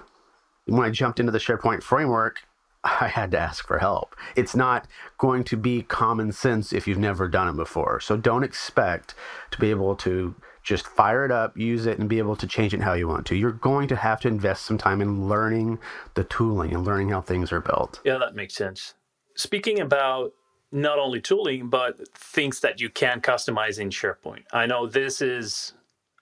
When 0.67 0.85
I 0.85 0.91
jumped 0.91 1.21
into 1.21 1.31
the 1.31 1.39
SharePoint 1.39 1.83
framework, 1.83 2.43
I 2.83 3.09
had 3.09 3.31
to 3.31 3.39
ask 3.39 3.67
for 3.67 3.79
help. 3.79 4.15
It's 4.37 4.55
not 4.55 4.87
going 5.19 5.45
to 5.45 5.57
be 5.57 5.83
common 5.83 6.33
sense 6.33 6.73
if 6.73 6.87
you've 6.87 6.99
never 6.99 7.29
done 7.29 7.49
it 7.49 7.57
before. 7.57 8.01
So 8.01 8.17
don't 8.17 8.43
expect 8.43 9.15
to 9.53 9.59
be 9.59 9.71
able 9.71 9.95
to 9.97 10.35
just 10.65 10.87
fire 10.87 11.25
it 11.25 11.31
up, 11.31 11.57
use 11.57 11.87
it, 11.87 11.99
and 11.99 12.09
be 12.09 12.19
able 12.19 12.35
to 12.37 12.47
change 12.47 12.75
it 12.75 12.81
how 12.81 12.95
you 12.95 13.07
want 13.07 13.27
to. 13.27 13.37
You're 13.37 13.53
going 13.53 13.87
to 13.89 13.97
have 13.97 14.19
to 14.21 14.29
invest 14.29 14.65
some 14.65 14.79
time 14.79 15.01
in 15.01 15.29
learning 15.29 15.79
the 16.15 16.25
tooling 16.25 16.75
and 16.75 16.85
learning 16.85 17.11
how 17.11 17.21
things 17.21 17.53
are 17.53 17.61
built. 17.61 18.01
Yeah, 18.05 18.19
that 18.19 18.35
makes 18.35 18.55
sense. 18.55 18.95
Speaking 19.37 19.79
about 19.79 20.33
not 20.73 20.99
only 20.99 21.21
tooling, 21.21 21.69
but 21.69 22.09
things 22.17 22.61
that 22.61 22.81
you 22.81 22.89
can 22.89 23.21
customize 23.21 23.79
in 23.79 23.91
SharePoint. 23.91 24.43
I 24.53 24.67
know 24.67 24.87
this 24.87 25.21
is 25.21 25.75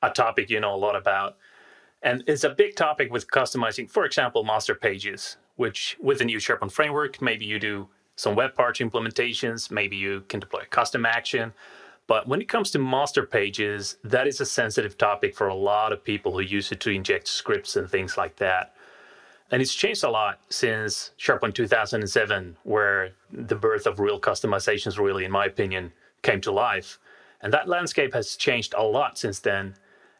a 0.02 0.10
topic 0.10 0.50
you 0.50 0.60
know 0.60 0.74
a 0.74 0.76
lot 0.76 0.96
about. 0.96 1.38
And 2.02 2.24
it's 2.26 2.44
a 2.44 2.50
big 2.50 2.74
topic 2.74 3.12
with 3.12 3.28
customizing, 3.28 3.88
for 3.88 4.04
example, 4.04 4.42
master 4.42 4.74
pages, 4.74 5.36
which 5.56 5.96
with 6.00 6.18
the 6.18 6.24
new 6.24 6.38
SharePoint 6.38 6.72
framework, 6.72 7.22
maybe 7.22 7.46
you 7.46 7.60
do 7.60 7.88
some 8.16 8.34
web 8.34 8.54
parts 8.54 8.80
implementations, 8.80 9.70
maybe 9.70 9.96
you 9.96 10.24
can 10.28 10.40
deploy 10.40 10.60
a 10.60 10.66
custom 10.66 11.06
action. 11.06 11.52
But 12.06 12.26
when 12.26 12.40
it 12.40 12.48
comes 12.48 12.70
to 12.72 12.78
master 12.78 13.24
pages, 13.24 13.96
that 14.04 14.26
is 14.26 14.40
a 14.40 14.46
sensitive 14.46 14.98
topic 14.98 15.34
for 15.34 15.48
a 15.48 15.54
lot 15.54 15.92
of 15.92 16.04
people 16.04 16.32
who 16.32 16.40
use 16.40 16.72
it 16.72 16.80
to 16.80 16.90
inject 16.90 17.28
scripts 17.28 17.76
and 17.76 17.88
things 17.88 18.16
like 18.16 18.36
that. 18.36 18.74
And 19.50 19.60
it's 19.60 19.74
changed 19.74 20.02
a 20.02 20.10
lot 20.10 20.40
since 20.48 21.10
SharePoint 21.18 21.54
2007, 21.54 22.56
where 22.64 23.10
the 23.30 23.54
birth 23.54 23.86
of 23.86 24.00
real 24.00 24.18
customizations, 24.18 24.98
really, 24.98 25.24
in 25.24 25.30
my 25.30 25.44
opinion, 25.44 25.92
came 26.22 26.40
to 26.40 26.50
life. 26.50 26.98
And 27.42 27.52
that 27.52 27.68
landscape 27.68 28.14
has 28.14 28.36
changed 28.36 28.74
a 28.76 28.82
lot 28.82 29.18
since 29.18 29.40
then. 29.40 29.74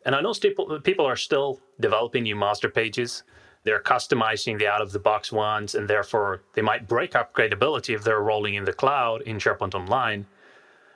And 0.04 0.14
I 0.14 0.20
know 0.20 0.34
people, 0.34 1.06
are 1.06 1.16
still 1.16 1.60
developing 1.80 2.24
new 2.24 2.36
master 2.36 2.68
pages. 2.68 3.22
They're 3.64 3.80
customizing 3.80 4.58
the 4.58 4.66
out 4.66 4.82
of 4.82 4.92
the 4.92 4.98
box 4.98 5.32
ones, 5.32 5.74
and 5.74 5.88
therefore 5.88 6.42
they 6.54 6.62
might 6.62 6.88
break 6.88 7.12
upgradability 7.12 7.94
if 7.94 8.04
they're 8.04 8.20
rolling 8.20 8.54
in 8.54 8.64
the 8.64 8.72
cloud 8.72 9.22
in 9.22 9.38
SharePoint 9.38 9.74
Online. 9.74 10.26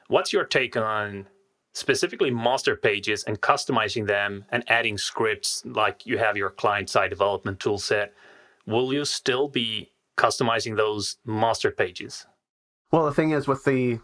What's 0.09 0.33
your 0.33 0.45
take 0.45 0.77
on 0.77 1.27
specifically 1.75 2.31
master 2.31 2.77
pages 2.77 3.25
and 3.25 3.41
customizing 3.41 4.07
them 4.07 4.45
and 4.51 4.65
adding 4.69 4.97
scripts 4.97 5.63
like 5.67 6.07
you 6.07 6.19
have 6.19 6.37
your 6.37 6.51
client 6.51 6.89
side 6.89 7.11
development 7.11 7.61
tool 7.61 7.79
set? 7.79 8.13
Will 8.67 8.93
you 8.93 9.05
still 9.05 9.49
be 9.49 9.93
customizing 10.17 10.77
those 10.77 11.17
master 11.25 11.71
pages? 11.71 12.27
Well, 12.93 13.05
the 13.05 13.13
thing 13.13 13.33
is 13.33 13.47
with 13.47 13.65
the 13.65 14.01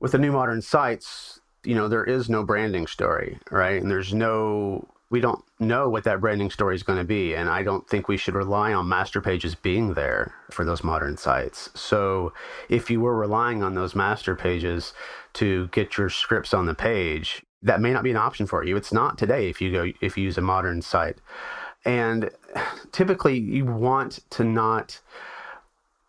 with 0.00 0.12
the 0.12 0.18
new 0.18 0.32
modern 0.32 0.62
sites, 0.62 1.40
you 1.64 1.74
know, 1.74 1.86
there 1.88 2.04
is 2.04 2.28
no 2.28 2.42
branding 2.42 2.86
story, 2.86 3.38
right? 3.50 3.80
And 3.80 3.90
there's 3.90 4.12
no 4.12 4.88
we 5.12 5.20
don't 5.20 5.44
know 5.60 5.90
what 5.90 6.04
that 6.04 6.22
branding 6.22 6.50
story 6.50 6.74
is 6.74 6.82
going 6.82 6.98
to 6.98 7.04
be. 7.04 7.34
And 7.34 7.50
I 7.50 7.62
don't 7.62 7.86
think 7.86 8.08
we 8.08 8.16
should 8.16 8.34
rely 8.34 8.72
on 8.72 8.88
master 8.88 9.20
pages 9.20 9.54
being 9.54 9.92
there 9.92 10.34
for 10.50 10.64
those 10.64 10.82
modern 10.82 11.18
sites. 11.18 11.68
So 11.74 12.32
if 12.70 12.90
you 12.90 12.98
were 12.98 13.14
relying 13.14 13.62
on 13.62 13.74
those 13.74 13.94
master 13.94 14.34
pages 14.34 14.94
to 15.34 15.68
get 15.68 15.98
your 15.98 16.08
scripts 16.08 16.54
on 16.54 16.64
the 16.64 16.74
page, 16.74 17.42
that 17.62 17.82
may 17.82 17.92
not 17.92 18.02
be 18.02 18.10
an 18.10 18.16
option 18.16 18.46
for 18.46 18.64
you. 18.64 18.74
It's 18.74 18.92
not 18.92 19.18
today 19.18 19.50
if 19.50 19.60
you 19.60 19.70
go 19.70 19.92
if 20.00 20.16
you 20.16 20.24
use 20.24 20.38
a 20.38 20.40
modern 20.42 20.80
site. 20.80 21.18
And 21.84 22.30
typically 22.90 23.38
you 23.38 23.66
want 23.66 24.20
to 24.30 24.44
not 24.44 24.98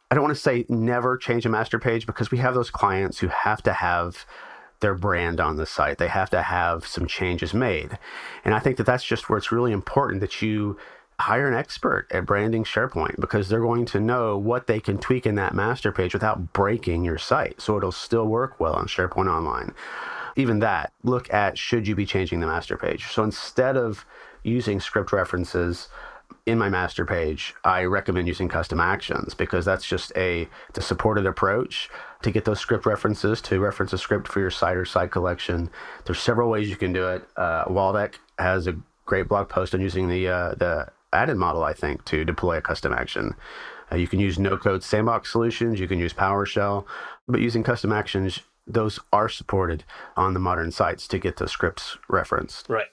I 0.10 0.15
don't 0.15 0.24
want 0.24 0.36
to 0.36 0.41
say 0.41 0.65
never 0.69 1.17
change 1.17 1.45
a 1.45 1.50
master 1.50 1.77
page 1.77 2.05
because 2.05 2.31
we 2.31 2.38
have 2.38 2.53
those 2.53 2.72
clients 2.72 3.19
who 3.19 3.27
have 3.27 3.62
to 3.63 3.74
have 3.74 4.25
their 4.84 4.94
brand 4.94 5.40
on 5.40 5.56
the 5.56 5.66
site. 5.66 5.98
They 5.98 6.10
have 6.10 6.30
to 6.30 6.44
have 6.44 6.86
some 6.86 7.08
changes 7.08 7.56
made. 7.56 7.98
And 8.46 8.54
I 8.54 8.60
think 8.60 8.78
that 8.78 8.86
that's 8.86 9.04
just 9.04 9.28
where 9.28 9.38
it's 9.38 9.52
really 9.52 9.72
important 9.72 10.22
that 10.22 10.44
you 10.44 10.78
hire 11.20 11.48
an 11.48 11.54
expert 11.56 12.08
at 12.12 12.25
branding 12.25 12.63
SharePoint 12.63 13.20
because 13.20 13.48
they're 13.48 13.62
going 13.62 13.86
to 13.86 14.00
know 14.00 14.38
what 14.38 14.68
they 14.68 14.80
can 14.80 14.98
tweak 14.98 15.25
in 15.25 15.36
that 15.36 15.56
master 15.56 15.92
page 15.92 16.13
without 16.13 16.54
breaking 16.54 17.06
your 17.06 17.18
site. 17.18 17.62
So 17.62 17.78
it'll 17.78 17.92
still 17.92 18.28
work 18.28 18.60
well 18.60 18.74
on 18.74 18.88
SharePoint 18.88 19.34
Online. 19.34 19.74
Even 20.36 20.60
that, 20.60 20.92
look 21.04 21.34
at 21.34 21.58
should 21.58 21.88
you 21.88 21.96
be 21.96 22.06
changing 22.06 22.40
the 22.40 22.48
master 22.48 22.78
page. 22.78 23.08
So 23.08 23.24
instead 23.24 23.78
of 23.78 24.06
using 24.44 24.80
script 24.80 25.13
references, 25.13 25.88
in 26.46 26.58
my 26.58 26.70
master 26.70 27.06
page, 27.06 27.54
I 27.63 27.84
recommend 27.84 28.28
using 28.28 28.50
custom 28.50 28.80
actions 28.80 29.34
because 29.34 29.66
that's 29.66 29.86
just 29.86 30.12
a 30.16 30.48
the 30.74 30.82
supported 30.82 31.25
approach 31.25 31.90
to 32.22 32.32
get 32.32 32.46
those 32.46 32.60
script 32.60 32.86
references 32.86 33.42
to 33.42 33.60
reference 33.60 33.94
a 33.94 33.98
script 33.98 34.28
for 34.28 34.40
your 34.40 34.52
site 34.52 34.78
or 34.78 34.86
site 34.86 35.12
collection. 35.12 35.70
There's 36.06 36.20
several 36.20 36.50
ways 36.50 36.70
you 36.70 36.75
can 36.75 36.94
do 36.94 37.08
it. 37.08 37.28
Uh, 37.36 37.66
Waldek 37.66 38.16
has 38.40 38.68
a 38.68 38.75
great 39.06 39.28
blog 39.28 39.50
post 39.50 39.74
on 39.74 39.82
using 39.82 40.08
the 40.08 40.28
uh, 40.28 40.56
the 40.56 40.88
add-in 41.12 41.38
model, 41.38 41.63
I 41.63 41.74
think, 41.74 42.06
to 42.06 42.25
deploy 42.25 42.58
a 42.58 42.62
custom 42.62 42.92
action. 42.92 43.36
Uh, 43.92 43.96
you 43.96 44.08
can 44.08 44.20
use 44.20 44.40
no 44.40 44.58
code 44.58 44.84
sandbox 44.84 45.32
solutions. 45.32 45.80
You 45.80 45.88
can 45.88 46.00
use 46.00 46.13
PowerShell, 46.13 46.86
but 47.28 47.40
using 47.40 47.63
custom 47.63 47.92
actions, 47.92 48.40
those 48.66 49.00
are 49.12 49.30
supported 49.30 49.84
on 50.18 50.34
the 50.34 50.40
modern 50.40 50.72
sites 50.72 51.08
to 51.10 51.20
get 51.20 51.38
the 51.38 51.48
scripts 51.48 51.98
referenced. 52.10 52.68
Right. 52.70 52.88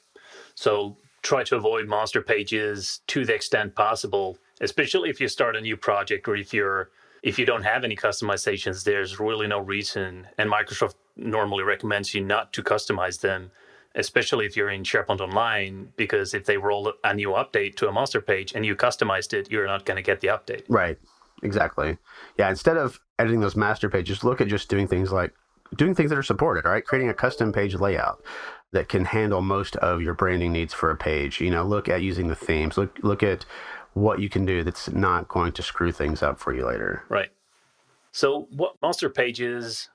So 0.55 0.99
try 1.23 1.45
to 1.45 1.57
avoid 1.57 1.89
master 1.89 2.23
pages 2.23 3.00
to 3.09 3.25
the 3.25 3.35
extent 3.35 3.75
possible, 3.75 4.39
especially 4.61 5.11
if 5.11 5.21
you 5.21 5.29
start 5.29 5.57
a 5.57 5.61
new 5.61 5.77
project 5.77 6.29
or 6.29 6.37
if 6.37 6.53
you're 6.55 6.91
if 7.23 7.39
you 7.39 7.45
don't 7.45 7.65
have 7.65 7.85
any 7.85 7.97
customizations, 7.97 8.85
there's 8.85 9.21
really 9.21 9.47
no 9.47 9.59
reason. 9.59 10.27
And 10.39 10.50
Microsoft 10.50 10.95
normally 11.17 11.65
recommends 11.65 12.15
you 12.15 12.25
not 12.25 12.53
to 12.55 12.62
customize 12.62 13.21
them, 13.21 13.50
especially 13.95 14.47
if 14.47 14.57
you're 14.57 14.71
in 14.71 14.85
SharePoint 14.85 15.21
Online, 15.21 15.93
because 15.97 16.33
if 16.33 16.47
they 16.47 16.57
roll 16.57 16.93
a 17.05 17.15
new 17.15 17.31
update 17.31 17.77
to 17.77 17.89
a 17.89 17.93
master 17.93 18.23
page 18.23 18.55
and 18.55 18.65
you 18.65 18.75
customized 18.75 19.35
it, 19.35 19.50
you're 19.50 19.67
not 19.67 19.85
going 19.85 19.97
to 19.97 20.03
get 20.03 20.21
the 20.21 20.29
update. 20.29 20.65
Right. 20.69 20.99
Exactly. 21.43 21.99
Yeah. 22.39 22.49
Instead 22.49 22.77
of 22.77 23.00
editing 23.19 23.41
those 23.41 23.57
master 23.57 23.91
pages, 23.91 24.25
look 24.25 24.41
at 24.41 24.49
just 24.49 24.69
doing 24.69 24.89
things 24.89 25.12
like 25.12 25.35
doing 25.75 25.95
things 25.95 26.11
that 26.11 26.19
are 26.19 26.23
supported, 26.23 26.65
right? 26.65 26.85
Creating 26.85 27.09
a 27.09 27.15
custom 27.15 27.53
page 27.53 27.75
layout 27.75 28.23
that 28.73 28.89
can 28.89 29.05
handle 29.05 29.41
most 29.41 29.77
of 29.77 30.00
your 30.00 30.15
branding 30.15 30.53
needs 30.53 30.75
for 30.75 30.91
a 30.91 30.97
page. 30.97 31.41
You 31.41 31.50
know, 31.50 31.65
look 31.65 31.89
at 31.89 32.03
using 32.03 32.29
the 32.29 32.37
themes. 32.37 32.77
Look 32.77 32.99
look 33.03 33.23
at 33.23 33.45
what 33.95 34.21
you 34.21 34.29
can 34.29 34.45
do 34.45 34.62
that's 34.62 34.91
not 34.91 35.29
going 35.29 35.53
to 35.53 35.62
screw 35.62 35.91
things 35.91 36.23
up 36.23 36.39
for 36.39 36.55
you 36.55 36.67
later. 36.67 37.05
Right. 37.09 37.31
So 38.12 38.49
what 38.50 38.75
master 38.83 39.11
pages 39.11 39.89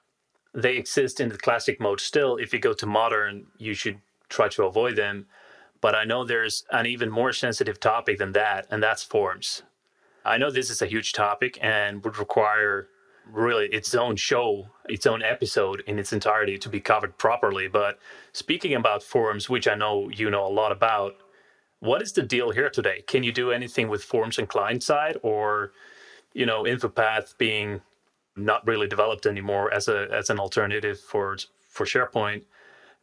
they 0.55 0.77
exist 0.77 1.19
in 1.19 1.29
the 1.29 1.37
classic 1.37 1.79
mode 1.79 1.99
still. 1.99 2.37
If 2.37 2.53
you 2.53 2.59
go 2.59 2.73
to 2.73 2.85
modern, 2.85 3.47
you 3.57 3.73
should 3.73 3.99
try 4.29 4.47
to 4.49 4.63
avoid 4.63 4.95
them. 4.95 5.27
But 5.81 5.93
I 5.93 6.05
know 6.05 6.23
there's 6.23 6.63
an 6.71 6.85
even 6.85 7.11
more 7.11 7.33
sensitive 7.33 7.79
topic 7.79 8.17
than 8.17 8.31
that, 8.31 8.65
and 8.71 8.81
that's 8.81 9.03
forms. 9.03 9.63
I 10.23 10.37
know 10.37 10.49
this 10.49 10.69
is 10.69 10.81
a 10.81 10.87
huge 10.87 11.11
topic 11.11 11.59
and 11.61 12.03
would 12.03 12.17
require 12.17 12.87
really 13.31 13.67
its 13.67 13.95
own 13.95 14.15
show, 14.15 14.67
its 14.87 15.05
own 15.05 15.21
episode 15.21 15.83
in 15.87 15.99
its 15.99 16.13
entirety 16.13 16.57
to 16.57 16.69
be 16.69 16.79
covered 16.79 17.17
properly. 17.17 17.67
But 17.67 17.99
speaking 18.33 18.73
about 18.73 19.03
forums, 19.03 19.49
which 19.49 19.67
I 19.67 19.75
know 19.75 20.09
you 20.09 20.29
know 20.29 20.45
a 20.45 20.49
lot 20.49 20.71
about, 20.71 21.15
what 21.79 22.01
is 22.01 22.13
the 22.13 22.23
deal 22.23 22.51
here 22.51 22.69
today? 22.69 23.03
Can 23.07 23.23
you 23.23 23.31
do 23.31 23.51
anything 23.51 23.89
with 23.89 24.03
forms 24.03 24.37
and 24.37 24.47
client 24.47 24.83
side, 24.83 25.17
or 25.21 25.71
you 26.33 26.45
know, 26.45 26.63
InfoPath 26.63 27.37
being 27.37 27.81
not 28.35 28.65
really 28.67 28.87
developed 28.87 29.25
anymore 29.25 29.73
as 29.73 29.87
a 29.87 30.07
as 30.11 30.29
an 30.29 30.39
alternative 30.39 30.99
for 30.99 31.37
for 31.69 31.85
SharePoint? 31.85 32.43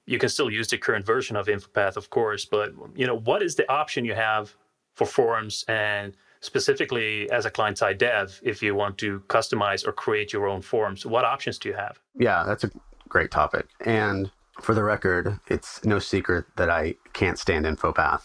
You 0.07 0.19
can 0.19 0.29
still 0.29 0.51
use 0.51 0.69
the 0.69 0.79
current 0.79 1.07
version 1.07 1.37
of 1.37 1.47
InfoPath, 1.47 1.97
of 1.97 2.11
course, 2.11 2.45
but 2.45 2.73
you 2.95 3.07
know, 3.07 3.19
what 3.19 3.43
is 3.43 3.55
the 3.55 3.71
option 3.71 4.05
you 4.05 4.15
have 4.15 4.55
for 4.95 5.07
forums 5.07 5.65
and 5.69 6.17
specifically 6.43 7.31
as 7.31 7.47
a 7.47 7.51
client 7.51 7.79
side 7.79 7.97
dev, 7.97 8.39
if 8.43 8.63
you 8.63 8.75
want 8.75 8.99
to 8.99 9.21
customize 9.29 9.87
or 9.87 9.93
create 9.93 10.33
your 10.33 10.47
own 10.47 10.61
forms, 10.61 11.07
what 11.07 11.25
options 11.25 11.59
do 11.59 11.71
you 11.71 11.75
have? 11.75 11.99
Yeah, 12.19 12.45
that's 12.45 12.65
a 12.65 12.71
great 13.09 13.31
topic. 13.31 13.67
And 13.81 14.31
for 14.61 14.75
the 14.75 14.83
record, 14.83 15.39
it's 15.49 15.83
no 15.85 15.99
secret 15.99 16.45
that 16.57 16.69
I 16.69 16.97
can't 17.13 17.39
stand 17.39 17.65
InfoPath. 17.65 18.25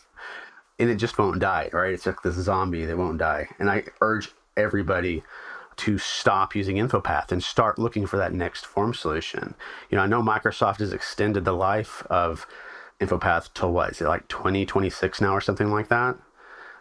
And 0.80 0.90
it 0.90 0.96
just 0.96 1.18
won't 1.18 1.40
die, 1.40 1.70
right? 1.72 1.94
It's 1.94 2.06
like 2.06 2.24
this 2.24 2.36
zombie 2.36 2.86
that 2.86 2.98
won't 2.98 3.20
die. 3.20 3.48
And 3.60 3.70
I 3.70 3.84
urge 4.02 4.32
everybody 4.58 5.24
to 5.78 6.00
stop 6.00 6.56
using 6.56 6.78
InfoPath 6.78 7.32
and 7.32 7.44
start 7.44 7.78
looking 7.78 8.08
for 8.08 8.18
that 8.18 8.34
next 8.34 8.66
form 8.66 8.96
solution. 8.96 9.54
You 9.92 9.98
know, 9.98 10.04
I 10.04 10.08
know 10.08 10.24
Microsoft 10.24 10.80
has 10.80 10.92
extended 10.92 11.46
the 11.46 11.54
life 11.54 12.04
of 12.10 12.48
InfoPath 13.00 13.54
to 13.54 13.68
what 13.68 13.92
is 13.92 14.02
it 14.02 14.08
like 14.08 14.28
2026 14.28 15.22
now 15.22 15.36
or 15.36 15.42
something 15.42 15.72
like 15.72 15.90
that? 15.90 16.18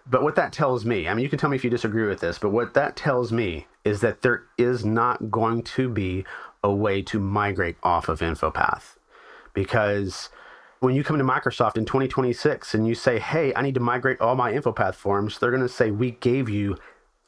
But 0.08 0.22
what 0.22 0.36
that 0.36 0.52
tells 0.52 0.84
me, 0.84 1.08
I 1.08 1.14
mean, 1.14 1.24
you 1.24 1.28
can 1.28 1.38
tell 1.38 1.50
me 1.50 1.56
if 1.56 1.64
you 1.64 1.70
disagree 1.70 2.06
with 2.06 2.20
this, 2.20 2.38
but 2.38 2.50
what 2.50 2.74
that 2.74 2.94
tells 2.96 3.32
me 3.32 3.66
is 3.84 4.00
that 4.02 4.22
there 4.22 4.44
is 4.56 4.84
not 4.84 5.30
going 5.30 5.62
to 5.62 5.88
be 5.88 6.24
a 6.62 6.72
way 6.72 7.02
to 7.02 7.18
migrate 7.18 7.76
off 7.82 8.08
of 8.08 8.20
InfoPath. 8.20 8.96
Because 9.52 10.28
when 10.80 10.94
you 10.94 11.02
come 11.02 11.18
to 11.18 11.24
Microsoft 11.24 11.76
in 11.76 11.84
2026 11.84 12.74
and 12.74 12.86
you 12.86 12.94
say, 12.94 13.18
hey, 13.18 13.52
I 13.54 13.62
need 13.62 13.74
to 13.74 13.80
migrate 13.80 14.20
all 14.20 14.36
my 14.36 14.52
InfoPath 14.52 14.94
forms, 14.94 15.38
they're 15.38 15.50
going 15.50 15.62
to 15.62 15.68
say, 15.68 15.90
we 15.90 16.12
gave 16.12 16.48
you 16.48 16.76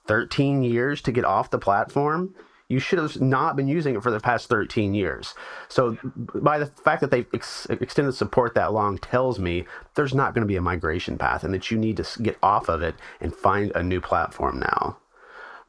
13 0.07 0.63
years 0.63 1.03
to 1.03 1.13
get 1.13 1.25
off 1.25 1.51
the 1.51 1.59
platform 1.59 2.35
you 2.69 2.79
should 2.79 2.99
have 2.99 3.21
not 3.21 3.57
been 3.57 3.67
using 3.67 3.95
it 3.95 4.03
for 4.03 4.11
the 4.11 4.21
past 4.21 4.49
13 4.49 4.93
years. 4.95 5.35
So, 5.69 5.97
by 6.35 6.59
the 6.59 6.67
fact 6.67 7.01
that 7.01 7.11
they've 7.11 7.27
ex- 7.33 7.67
extended 7.71 8.13
support 8.13 8.55
that 8.55 8.73
long, 8.73 8.99
tells 8.99 9.39
me 9.39 9.65
there's 9.95 10.15
not 10.15 10.35
going 10.35 10.43
to 10.43 10.49
be 10.49 10.57
a 10.57 10.63
migration 10.63 11.17
path 11.17 11.45
and 11.45 11.55
that 11.55 11.71
you 11.71 11.79
need 11.79 11.97
to 11.97 12.23
get 12.23 12.37
off 12.43 12.69
of 12.69 12.83
it 12.83 12.95
and 13.21 13.35
find 13.35 13.73
a 13.75 13.83
new 13.83 14.01
platform 14.01 14.61
now. 14.61 14.99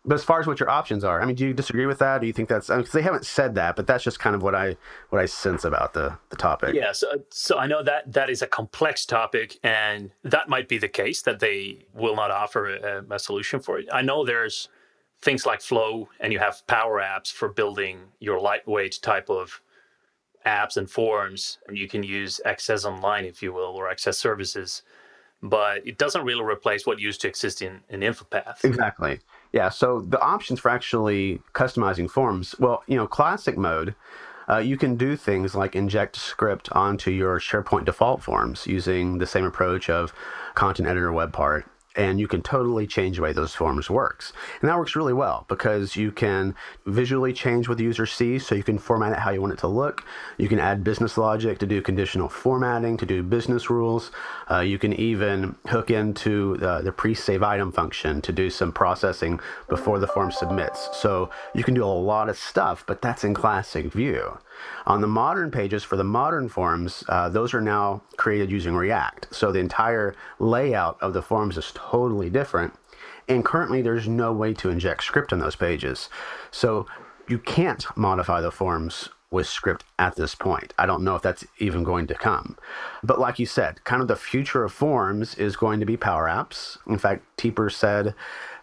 But 0.05 0.15
as 0.15 0.23
far 0.23 0.39
as 0.39 0.47
what 0.47 0.59
your 0.59 0.69
options 0.69 1.03
are, 1.03 1.21
I 1.21 1.25
mean, 1.25 1.35
do 1.35 1.45
you 1.45 1.53
disagree 1.53 1.85
with 1.85 1.99
that? 1.99 2.21
Do 2.21 2.27
you 2.27 2.33
think 2.33 2.47
that's 2.47 2.67
because 2.67 2.75
I 2.75 2.77
mean, 2.77 2.87
they 2.93 3.01
haven't 3.01 3.25
said 3.25 3.55
that, 3.55 3.75
but 3.75 3.85
that's 3.85 4.03
just 4.03 4.19
kind 4.19 4.35
of 4.35 4.41
what 4.41 4.55
I 4.55 4.77
what 5.09 5.21
I 5.21 5.25
sense 5.25 5.65
about 5.65 5.93
the 5.93 6.17
the 6.29 6.37
topic. 6.37 6.73
Yeah, 6.73 6.93
so, 6.93 7.23
so 7.29 7.57
I 7.57 7.67
know 7.67 7.83
that 7.83 8.11
that 8.13 8.29
is 8.29 8.41
a 8.41 8.47
complex 8.47 9.05
topic, 9.05 9.59
and 9.61 10.11
that 10.23 10.47
might 10.47 10.69
be 10.69 10.77
the 10.77 10.87
case 10.87 11.21
that 11.23 11.39
they 11.39 11.85
will 11.93 12.15
not 12.15 12.31
offer 12.31 12.75
a, 12.75 13.03
a 13.09 13.19
solution 13.19 13.59
for 13.59 13.77
it. 13.77 13.87
I 13.91 14.01
know 14.01 14.25
there's 14.25 14.69
things 15.21 15.45
like 15.45 15.61
Flow, 15.61 16.09
and 16.19 16.31
you 16.31 16.39
have 16.39 16.65
Power 16.67 17.01
Apps 17.01 17.31
for 17.31 17.49
building 17.49 17.99
your 18.19 18.39
lightweight 18.39 18.99
type 19.01 19.29
of 19.29 19.61
apps 20.45 20.77
and 20.77 20.89
forms. 20.89 21.57
And 21.67 21.77
you 21.77 21.87
can 21.87 22.03
use 22.03 22.39
Access 22.45 22.85
Online, 22.85 23.25
if 23.25 23.43
you 23.43 23.51
will, 23.53 23.75
or 23.75 23.89
Access 23.89 24.17
Services. 24.17 24.83
But 25.41 25.85
it 25.87 25.97
doesn't 25.97 26.25
really 26.25 26.43
replace 26.43 26.85
what 26.85 26.99
used 26.99 27.21
to 27.21 27.27
exist 27.27 27.61
in, 27.61 27.79
in 27.89 28.01
InfoPath. 28.01 28.63
Exactly. 28.63 29.19
Yeah. 29.53 29.69
So 29.69 30.01
the 30.01 30.19
options 30.19 30.59
for 30.59 30.69
actually 30.69 31.41
customizing 31.53 32.09
forms, 32.09 32.55
well, 32.59 32.83
you 32.87 32.97
know, 32.97 33.07
classic 33.07 33.57
mode, 33.57 33.95
uh, 34.49 34.57
you 34.57 34.77
can 34.77 34.95
do 34.95 35.15
things 35.15 35.55
like 35.55 35.75
inject 35.75 36.15
script 36.15 36.71
onto 36.71 37.11
your 37.11 37.39
SharePoint 37.39 37.85
default 37.85 38.21
forms 38.21 38.67
using 38.67 39.19
the 39.19 39.27
same 39.27 39.45
approach 39.45 39.89
of 39.89 40.13
content 40.55 40.87
editor 40.89 41.13
web 41.13 41.31
part 41.31 41.65
and 41.99 42.17
you 42.17 42.29
can 42.29 42.41
totally 42.41 42.87
change 42.87 43.17
the 43.17 43.21
way 43.21 43.33
those 43.33 43.53
forms 43.53 43.89
works. 43.89 44.31
And 44.61 44.69
that 44.69 44.77
works 44.77 44.95
really 44.95 45.11
well 45.11 45.45
because 45.49 45.97
you 45.97 46.13
can 46.13 46.55
visually 46.85 47.33
change 47.33 47.67
what 47.67 47.77
the 47.77 47.83
user 47.83 48.05
sees 48.05 48.47
so 48.47 48.55
you 48.55 48.63
can 48.63 48.79
format 48.79 49.11
it 49.11 49.19
how 49.19 49.31
you 49.31 49.41
want 49.41 49.51
it 49.51 49.59
to 49.59 49.67
look. 49.67 50.05
You 50.37 50.47
can 50.47 50.59
add 50.59 50.81
business 50.81 51.17
logic 51.17 51.59
to 51.59 51.67
do 51.67 51.81
conditional 51.81 52.29
formatting, 52.29 52.95
to 52.97 53.05
do 53.05 53.21
business 53.21 53.69
rules. 53.69 54.11
Uh, 54.49 54.61
you 54.61 54.79
can 54.79 54.93
even 54.93 55.57
hook 55.67 55.91
into 55.91 56.55
the, 56.55 56.79
the 56.79 56.93
pre-save 56.93 57.43
item 57.43 57.69
function 57.69 58.21
to 58.21 58.31
do 58.31 58.49
some 58.49 58.71
processing 58.71 59.41
before 59.67 59.99
the 59.99 60.07
form 60.07 60.31
submits. 60.31 60.87
So 60.93 61.29
you 61.53 61.65
can 61.65 61.73
do 61.73 61.83
a 61.83 61.99
lot 62.11 62.29
of 62.29 62.37
stuff, 62.37 62.85
but 62.87 63.01
that's 63.01 63.25
in 63.25 63.33
classic 63.33 63.91
view. 63.91 64.37
On 64.85 65.01
the 65.01 65.07
modern 65.07 65.51
pages 65.51 65.83
for 65.83 65.95
the 65.95 66.03
modern 66.03 66.49
forms, 66.49 67.03
uh, 67.09 67.29
those 67.29 67.53
are 67.53 67.61
now 67.61 68.01
created 68.17 68.51
using 68.51 68.75
React. 68.75 69.33
So 69.33 69.51
the 69.51 69.59
entire 69.59 70.15
layout 70.39 70.97
of 71.01 71.13
the 71.13 71.21
forms 71.21 71.57
is 71.57 71.71
totally 71.73 72.29
different. 72.29 72.73
And 73.27 73.45
currently, 73.45 73.81
there's 73.81 74.07
no 74.07 74.33
way 74.33 74.53
to 74.55 74.69
inject 74.69 75.03
script 75.03 75.31
in 75.31 75.39
those 75.39 75.55
pages. 75.55 76.09
So 76.49 76.87
you 77.27 77.37
can't 77.37 77.85
modify 77.95 78.41
the 78.41 78.51
forms 78.51 79.09
with 79.31 79.47
script 79.47 79.85
at 79.99 80.15
this 80.15 80.33
point. 80.33 80.73
I 80.77 80.85
don't 80.85 81.03
know 81.03 81.15
if 81.15 81.21
that's 81.21 81.45
even 81.59 81.83
going 81.83 82.07
to 82.07 82.15
come. 82.15 82.57
But 83.03 83.19
like 83.19 83.37
you 83.37 83.45
said, 83.45 83.83
kind 83.83 84.01
of 84.01 84.07
the 84.07 84.15
future 84.15 84.63
of 84.63 84.73
forms 84.73 85.35
is 85.35 85.55
going 85.55 85.79
to 85.79 85.85
be 85.85 85.97
Power 85.97 86.25
Apps. 86.25 86.79
In 86.87 86.97
fact, 86.97 87.23
Teper 87.37 87.71
said 87.71 88.15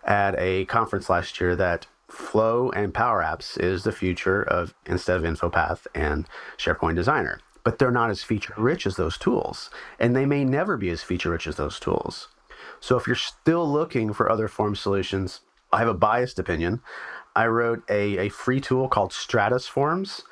at 0.04 0.34
a 0.38 0.64
conference 0.64 1.08
last 1.08 1.40
year 1.40 1.54
that 1.56 1.86
Flow 2.10 2.70
and 2.70 2.94
Power 2.94 3.22
Apps 3.22 3.58
is 3.58 3.84
the 3.84 3.92
future 3.92 4.42
of 4.42 4.74
instead 4.86 5.16
of 5.16 5.22
InfoPath 5.22 5.86
and 5.94 6.28
SharePoint 6.56 6.94
Designer. 6.94 7.40
But 7.64 7.78
they're 7.78 7.90
not 7.90 8.10
as 8.10 8.22
feature 8.22 8.54
rich 8.56 8.86
as 8.86 8.96
those 8.96 9.18
tools, 9.18 9.70
and 9.98 10.14
they 10.14 10.24
may 10.26 10.44
never 10.44 10.76
be 10.76 10.90
as 10.90 11.02
feature 11.02 11.30
rich 11.30 11.46
as 11.46 11.56
those 11.56 11.80
tools. 11.80 12.28
So 12.80 12.96
if 12.96 13.06
you're 13.06 13.16
still 13.16 13.70
looking 13.70 14.12
for 14.12 14.30
other 14.30 14.46
form 14.48 14.76
solutions, 14.76 15.40
I 15.72 15.78
have 15.78 15.88
a 15.88 15.94
biased 15.94 16.38
opinion. 16.38 16.80
I 17.34 17.46
wrote 17.46 17.82
a, 17.90 18.18
a 18.18 18.28
free 18.28 18.60
tool 18.60 18.88
called 18.88 19.12
Stratus 19.12 19.66
Forms. 19.66 20.22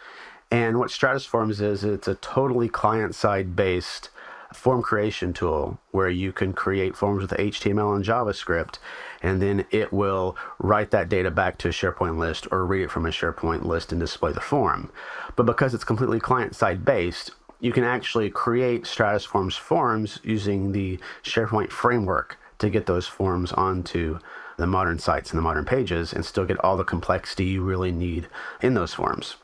And 0.50 0.78
what 0.78 0.90
Stratus 0.90 1.26
Forms 1.26 1.60
is, 1.60 1.82
it's 1.82 2.06
a 2.06 2.14
totally 2.14 2.68
client 2.68 3.14
side 3.14 3.56
based 3.56 4.10
form 4.54 4.82
creation 4.82 5.32
tool 5.32 5.78
where 5.90 6.08
you 6.08 6.32
can 6.32 6.52
create 6.52 6.96
forms 6.96 7.22
with 7.22 7.30
HTML 7.38 7.94
and 7.94 8.04
JavaScript, 8.04 8.78
and 9.22 9.40
then 9.40 9.64
it 9.70 9.92
will 9.92 10.36
write 10.58 10.90
that 10.90 11.08
data 11.08 11.30
back 11.30 11.58
to 11.58 11.68
a 11.68 11.72
SharePoint 11.72 12.18
list 12.18 12.46
or 12.50 12.64
read 12.64 12.82
it 12.82 12.90
from 12.90 13.06
a 13.06 13.10
SharePoint 13.10 13.64
list 13.64 13.92
and 13.92 14.00
display 14.00 14.32
the 14.32 14.40
form. 14.40 14.90
But 15.36 15.46
because 15.46 15.74
it's 15.74 15.84
completely 15.84 16.20
client 16.20 16.54
side 16.54 16.84
based, 16.84 17.32
you 17.60 17.72
can 17.72 17.84
actually 17.84 18.30
create 18.30 18.86
Stratus 18.86 19.24
Forms 19.24 19.56
forms 19.56 20.18
using 20.22 20.72
the 20.72 20.98
SharePoint 21.22 21.70
framework 21.70 22.38
to 22.58 22.70
get 22.70 22.86
those 22.86 23.06
forms 23.06 23.52
onto 23.52 24.18
the 24.56 24.66
modern 24.66 24.98
sites 24.98 25.30
and 25.30 25.38
the 25.38 25.42
modern 25.42 25.64
pages 25.64 26.12
and 26.12 26.24
still 26.24 26.44
get 26.44 26.62
all 26.62 26.76
the 26.76 26.84
complexity 26.84 27.44
you 27.44 27.62
really 27.62 27.90
need 27.90 28.28
in 28.62 28.74
those 28.74 28.94
forms. 28.94 29.36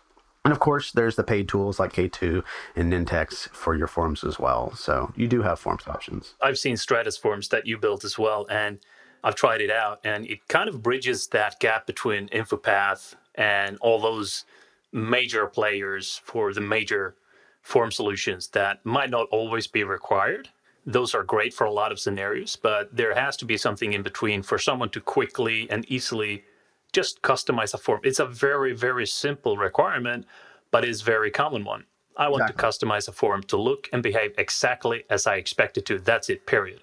And 0.44 0.52
of 0.52 0.58
course, 0.58 0.90
there's 0.92 1.16
the 1.16 1.22
paid 1.22 1.48
tools 1.48 1.78
like 1.78 1.92
K2 1.92 2.42
and 2.74 2.92
Nintex 2.92 3.50
for 3.50 3.74
your 3.74 3.86
forms 3.86 4.24
as 4.24 4.38
well. 4.38 4.74
So 4.74 5.12
you 5.14 5.28
do 5.28 5.42
have 5.42 5.58
forms 5.58 5.86
options. 5.86 6.34
I've 6.40 6.58
seen 6.58 6.76
Stratus 6.76 7.18
forms 7.18 7.48
that 7.48 7.66
you 7.66 7.76
built 7.76 8.04
as 8.04 8.18
well, 8.18 8.46
and 8.50 8.78
I've 9.22 9.34
tried 9.34 9.60
it 9.60 9.70
out, 9.70 10.00
and 10.02 10.26
it 10.26 10.48
kind 10.48 10.68
of 10.68 10.82
bridges 10.82 11.26
that 11.28 11.60
gap 11.60 11.86
between 11.86 12.28
InfoPath 12.28 13.16
and 13.34 13.76
all 13.80 14.00
those 14.00 14.46
major 14.92 15.46
players 15.46 16.20
for 16.24 16.54
the 16.54 16.60
major 16.60 17.16
form 17.60 17.92
solutions 17.92 18.48
that 18.48 18.84
might 18.84 19.10
not 19.10 19.28
always 19.30 19.66
be 19.66 19.84
required. 19.84 20.48
Those 20.86 21.14
are 21.14 21.22
great 21.22 21.52
for 21.52 21.64
a 21.64 21.72
lot 21.72 21.92
of 21.92 22.00
scenarios, 22.00 22.56
but 22.56 22.96
there 22.96 23.14
has 23.14 23.36
to 23.36 23.44
be 23.44 23.58
something 23.58 23.92
in 23.92 24.02
between 24.02 24.42
for 24.42 24.58
someone 24.58 24.88
to 24.90 25.00
quickly 25.00 25.70
and 25.70 25.84
easily 25.90 26.44
just 26.92 27.22
customize 27.22 27.74
a 27.74 27.78
form. 27.78 28.00
It's 28.04 28.18
a 28.18 28.26
very, 28.26 28.72
very 28.72 29.06
simple 29.06 29.56
requirement, 29.56 30.26
but 30.70 30.84
it's 30.84 31.00
very 31.00 31.30
common 31.30 31.64
one. 31.64 31.84
I 32.16 32.28
want 32.28 32.42
exactly. 32.42 32.70
to 32.70 32.86
customize 32.86 33.08
a 33.08 33.12
form 33.12 33.42
to 33.44 33.56
look 33.56 33.88
and 33.92 34.02
behave 34.02 34.34
exactly 34.36 35.04
as 35.08 35.26
I 35.26 35.36
expect 35.36 35.78
it 35.78 35.86
to. 35.86 35.98
That's 35.98 36.28
it, 36.28 36.46
period. 36.46 36.82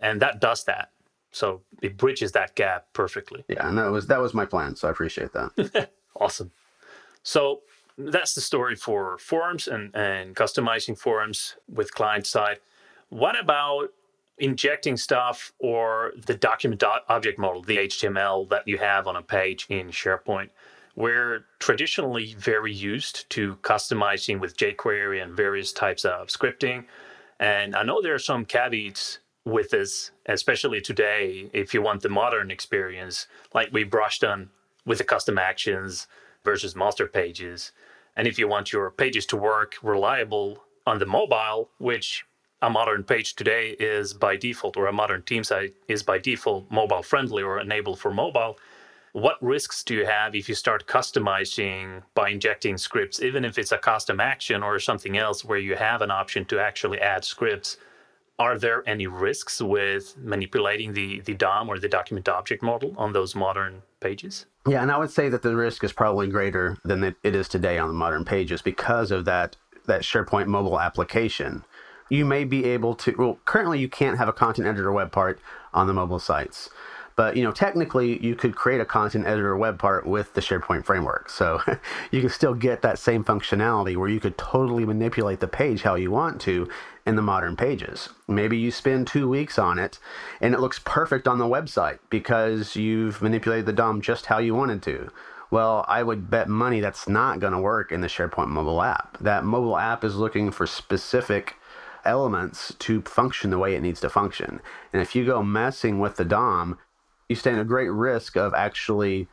And 0.00 0.20
that 0.22 0.40
does 0.40 0.64
that. 0.64 0.90
So 1.30 1.62
it 1.82 1.96
bridges 1.96 2.32
that 2.32 2.54
gap 2.56 2.86
perfectly. 2.92 3.44
Yeah, 3.48 3.68
and 3.68 3.76
that 3.78 3.90
was 3.90 4.06
that 4.06 4.20
was 4.20 4.32
my 4.32 4.46
plan. 4.46 4.74
So 4.74 4.88
I 4.88 4.90
appreciate 4.90 5.32
that. 5.34 5.90
awesome. 6.16 6.50
So 7.22 7.60
that's 7.98 8.34
the 8.34 8.40
story 8.40 8.76
for 8.76 9.18
forms 9.18 9.68
and, 9.68 9.94
and 9.94 10.34
customizing 10.34 10.98
forms 10.98 11.56
with 11.68 11.94
client 11.94 12.26
side. 12.26 12.60
What 13.08 13.38
about 13.38 13.90
injecting 14.38 14.96
stuff 14.96 15.52
or 15.58 16.12
the 16.26 16.34
document 16.34 16.82
object 17.08 17.38
model, 17.38 17.62
the 17.62 17.78
HTML 17.78 18.48
that 18.50 18.66
you 18.66 18.78
have 18.78 19.06
on 19.06 19.16
a 19.16 19.22
page 19.22 19.66
in 19.68 19.88
SharePoint. 19.88 20.50
We're 20.94 21.44
traditionally 21.58 22.34
very 22.38 22.72
used 22.72 23.28
to 23.30 23.56
customizing 23.56 24.40
with 24.40 24.56
jQuery 24.56 25.22
and 25.22 25.36
various 25.36 25.72
types 25.72 26.04
of 26.04 26.28
scripting. 26.28 26.84
And 27.38 27.76
I 27.76 27.82
know 27.82 28.00
there 28.00 28.14
are 28.14 28.18
some 28.18 28.44
caveats 28.46 29.18
with 29.44 29.70
this, 29.70 30.10
especially 30.26 30.80
today, 30.80 31.50
if 31.52 31.74
you 31.74 31.82
want 31.82 32.02
the 32.02 32.08
modern 32.08 32.50
experience, 32.50 33.26
like 33.54 33.68
we 33.72 33.84
brushed 33.84 34.24
on 34.24 34.50
with 34.86 34.98
the 34.98 35.04
custom 35.04 35.38
actions 35.38 36.06
versus 36.44 36.74
master 36.74 37.06
pages. 37.06 37.72
And 38.16 38.26
if 38.26 38.38
you 38.38 38.48
want 38.48 38.72
your 38.72 38.90
pages 38.90 39.26
to 39.26 39.36
work 39.36 39.74
reliable 39.82 40.64
on 40.86 40.98
the 40.98 41.06
mobile, 41.06 41.68
which 41.78 42.24
a 42.62 42.70
modern 42.70 43.04
page 43.04 43.34
today 43.34 43.76
is 43.78 44.14
by 44.14 44.36
default, 44.36 44.76
or 44.76 44.86
a 44.86 44.92
modern 44.92 45.22
team 45.22 45.44
site 45.44 45.74
is 45.88 46.02
by 46.02 46.18
default 46.18 46.70
mobile 46.70 47.02
friendly 47.02 47.42
or 47.42 47.60
enabled 47.60 47.98
for 47.98 48.12
mobile. 48.12 48.58
What 49.12 49.42
risks 49.42 49.82
do 49.82 49.94
you 49.94 50.04
have 50.06 50.34
if 50.34 50.48
you 50.48 50.54
start 50.54 50.86
customizing 50.86 52.02
by 52.14 52.30
injecting 52.30 52.76
scripts, 52.76 53.22
even 53.22 53.44
if 53.44 53.58
it's 53.58 53.72
a 53.72 53.78
custom 53.78 54.20
action 54.20 54.62
or 54.62 54.78
something 54.78 55.16
else 55.16 55.44
where 55.44 55.58
you 55.58 55.74
have 55.74 56.02
an 56.02 56.10
option 56.10 56.44
to 56.46 56.58
actually 56.58 57.00
add 57.00 57.24
scripts? 57.24 57.78
Are 58.38 58.58
there 58.58 58.86
any 58.86 59.06
risks 59.06 59.62
with 59.62 60.14
manipulating 60.18 60.92
the, 60.92 61.20
the 61.20 61.32
DOM 61.32 61.70
or 61.70 61.78
the 61.78 61.88
document 61.88 62.28
object 62.28 62.62
model 62.62 62.94
on 62.98 63.14
those 63.14 63.34
modern 63.34 63.80
pages? 64.00 64.44
Yeah, 64.68 64.82
and 64.82 64.92
I 64.92 64.98
would 64.98 65.10
say 65.10 65.30
that 65.30 65.40
the 65.40 65.56
risk 65.56 65.82
is 65.82 65.94
probably 65.94 66.26
greater 66.26 66.76
than 66.84 67.02
it 67.02 67.16
is 67.22 67.48
today 67.48 67.78
on 67.78 67.88
the 67.88 67.94
modern 67.94 68.26
pages 68.26 68.60
because 68.60 69.10
of 69.10 69.24
that 69.24 69.56
that 69.86 70.02
SharePoint 70.02 70.46
mobile 70.46 70.80
application 70.80 71.64
you 72.08 72.24
may 72.24 72.44
be 72.44 72.64
able 72.64 72.94
to 72.94 73.14
well 73.18 73.38
currently 73.44 73.78
you 73.78 73.88
can't 73.88 74.18
have 74.18 74.28
a 74.28 74.32
content 74.32 74.66
editor 74.66 74.92
web 74.92 75.12
part 75.12 75.40
on 75.74 75.86
the 75.86 75.92
mobile 75.92 76.18
sites. 76.18 76.70
But 77.16 77.36
you 77.36 77.42
know 77.42 77.52
technically 77.52 78.22
you 78.24 78.34
could 78.34 78.54
create 78.54 78.80
a 78.80 78.84
content 78.84 79.26
editor 79.26 79.56
web 79.56 79.78
part 79.78 80.06
with 80.06 80.34
the 80.34 80.40
sharepoint 80.40 80.84
framework. 80.84 81.30
So 81.30 81.60
you 82.10 82.20
can 82.20 82.30
still 82.30 82.54
get 82.54 82.82
that 82.82 82.98
same 82.98 83.24
functionality 83.24 83.96
where 83.96 84.08
you 84.08 84.20
could 84.20 84.36
totally 84.36 84.84
manipulate 84.84 85.40
the 85.40 85.48
page 85.48 85.82
how 85.82 85.94
you 85.94 86.10
want 86.10 86.40
to 86.42 86.68
in 87.06 87.16
the 87.16 87.22
modern 87.22 87.56
pages. 87.56 88.08
Maybe 88.26 88.58
you 88.58 88.70
spend 88.70 89.06
two 89.06 89.28
weeks 89.28 89.58
on 89.58 89.78
it 89.78 89.98
and 90.40 90.54
it 90.54 90.60
looks 90.60 90.80
perfect 90.84 91.28
on 91.28 91.38
the 91.38 91.44
website 91.44 91.98
because 92.10 92.76
you've 92.76 93.22
manipulated 93.22 93.66
the 93.66 93.72
dom 93.72 94.00
just 94.00 94.26
how 94.26 94.38
you 94.38 94.54
wanted 94.54 94.82
to. 94.82 95.10
Well, 95.48 95.84
I 95.86 96.02
would 96.02 96.28
bet 96.28 96.48
money 96.48 96.80
that's 96.80 97.08
not 97.08 97.38
going 97.38 97.52
to 97.52 97.60
work 97.60 97.92
in 97.92 98.00
the 98.00 98.08
SharePoint 98.08 98.48
mobile 98.48 98.82
app. 98.82 99.16
That 99.20 99.44
mobile 99.44 99.78
app 99.78 100.02
is 100.02 100.16
looking 100.16 100.50
for 100.50 100.66
specific 100.66 101.54
elements 102.06 102.74
to 102.78 103.02
function 103.02 103.50
the 103.50 103.58
way 103.58 103.74
it 103.74 103.82
needs 103.82 104.00
to 104.00 104.08
function. 104.08 104.60
And 104.92 105.02
if 105.02 105.14
you 105.14 105.26
go 105.26 105.42
messing 105.42 105.98
with 105.98 106.16
the 106.16 106.24
DOM, 106.24 106.78
you 107.28 107.36
stand 107.36 107.60
a 107.60 107.64
great 107.64 107.90
risk 107.90 108.36
of 108.36 108.54
actually 108.54 109.28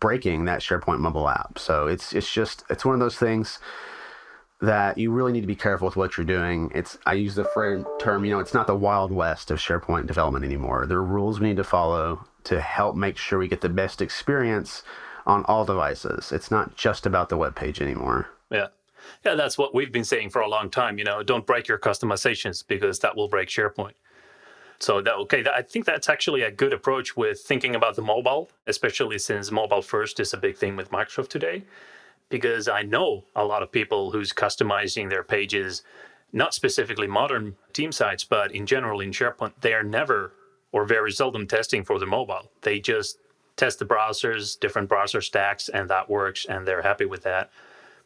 breaking 0.00 0.44
that 0.44 0.60
SharePoint 0.60 1.00
mobile 1.00 1.28
app. 1.28 1.58
So 1.58 1.86
it's 1.86 2.12
it's 2.12 2.32
just 2.32 2.64
it's 2.70 2.84
one 2.84 2.94
of 2.94 3.00
those 3.00 3.16
things 3.16 3.58
that 4.60 4.98
you 4.98 5.10
really 5.10 5.32
need 5.32 5.42
to 5.42 5.46
be 5.46 5.54
careful 5.54 5.86
with 5.86 5.96
what 5.96 6.16
you're 6.16 6.26
doing. 6.26 6.70
It's 6.74 6.98
I 7.06 7.14
use 7.14 7.34
the 7.34 7.44
term, 8.00 8.24
you 8.24 8.32
know, 8.32 8.40
it's 8.40 8.54
not 8.54 8.66
the 8.66 8.76
wild 8.76 9.12
west 9.12 9.50
of 9.50 9.58
SharePoint 9.58 10.06
development 10.06 10.44
anymore. 10.44 10.86
There 10.86 10.98
are 10.98 11.04
rules 11.04 11.40
we 11.40 11.48
need 11.48 11.56
to 11.56 11.64
follow 11.64 12.24
to 12.44 12.60
help 12.60 12.96
make 12.96 13.16
sure 13.16 13.38
we 13.38 13.48
get 13.48 13.60
the 13.60 13.68
best 13.68 14.02
experience 14.02 14.82
on 15.26 15.44
all 15.44 15.64
devices. 15.64 16.32
It's 16.32 16.50
not 16.50 16.76
just 16.76 17.06
about 17.06 17.28
the 17.28 17.36
web 17.36 17.54
page 17.54 17.80
anymore. 17.80 18.28
Yeah. 18.50 18.68
Yeah, 19.24 19.34
that's 19.34 19.58
what 19.58 19.74
we've 19.74 19.92
been 19.92 20.04
saying 20.04 20.30
for 20.30 20.40
a 20.40 20.48
long 20.48 20.70
time. 20.70 20.98
You 20.98 21.04
know, 21.04 21.22
don't 21.22 21.46
break 21.46 21.68
your 21.68 21.78
customizations 21.78 22.66
because 22.66 22.98
that 23.00 23.16
will 23.16 23.28
break 23.28 23.48
SharePoint. 23.48 23.94
So 24.80 25.00
that 25.00 25.14
okay, 25.14 25.42
that, 25.42 25.54
I 25.54 25.62
think 25.62 25.84
that's 25.84 26.08
actually 26.08 26.42
a 26.42 26.50
good 26.50 26.72
approach 26.72 27.16
with 27.16 27.40
thinking 27.40 27.74
about 27.74 27.96
the 27.96 28.02
mobile, 28.02 28.50
especially 28.66 29.18
since 29.18 29.50
mobile 29.50 29.82
first 29.82 30.20
is 30.20 30.32
a 30.32 30.36
big 30.36 30.56
thing 30.56 30.76
with 30.76 30.90
Microsoft 30.90 31.28
today. 31.28 31.64
Because 32.28 32.68
I 32.68 32.82
know 32.82 33.24
a 33.34 33.44
lot 33.44 33.62
of 33.62 33.72
people 33.72 34.10
who's 34.10 34.32
customizing 34.32 35.08
their 35.08 35.24
pages, 35.24 35.82
not 36.32 36.54
specifically 36.54 37.06
modern 37.06 37.56
team 37.72 37.90
sites, 37.90 38.22
but 38.22 38.52
in 38.52 38.66
general 38.66 39.00
in 39.00 39.10
SharePoint, 39.10 39.54
they 39.62 39.72
are 39.72 39.82
never 39.82 40.32
or 40.70 40.84
very 40.84 41.10
seldom 41.10 41.46
testing 41.46 41.82
for 41.82 41.98
the 41.98 42.06
mobile. 42.06 42.50
They 42.60 42.80
just 42.80 43.18
test 43.56 43.78
the 43.78 43.86
browsers, 43.86 44.58
different 44.60 44.88
browser 44.88 45.20
stacks, 45.20 45.68
and 45.68 45.88
that 45.90 46.08
works, 46.08 46.44
and 46.44 46.66
they're 46.66 46.82
happy 46.82 47.06
with 47.06 47.22
that. 47.22 47.50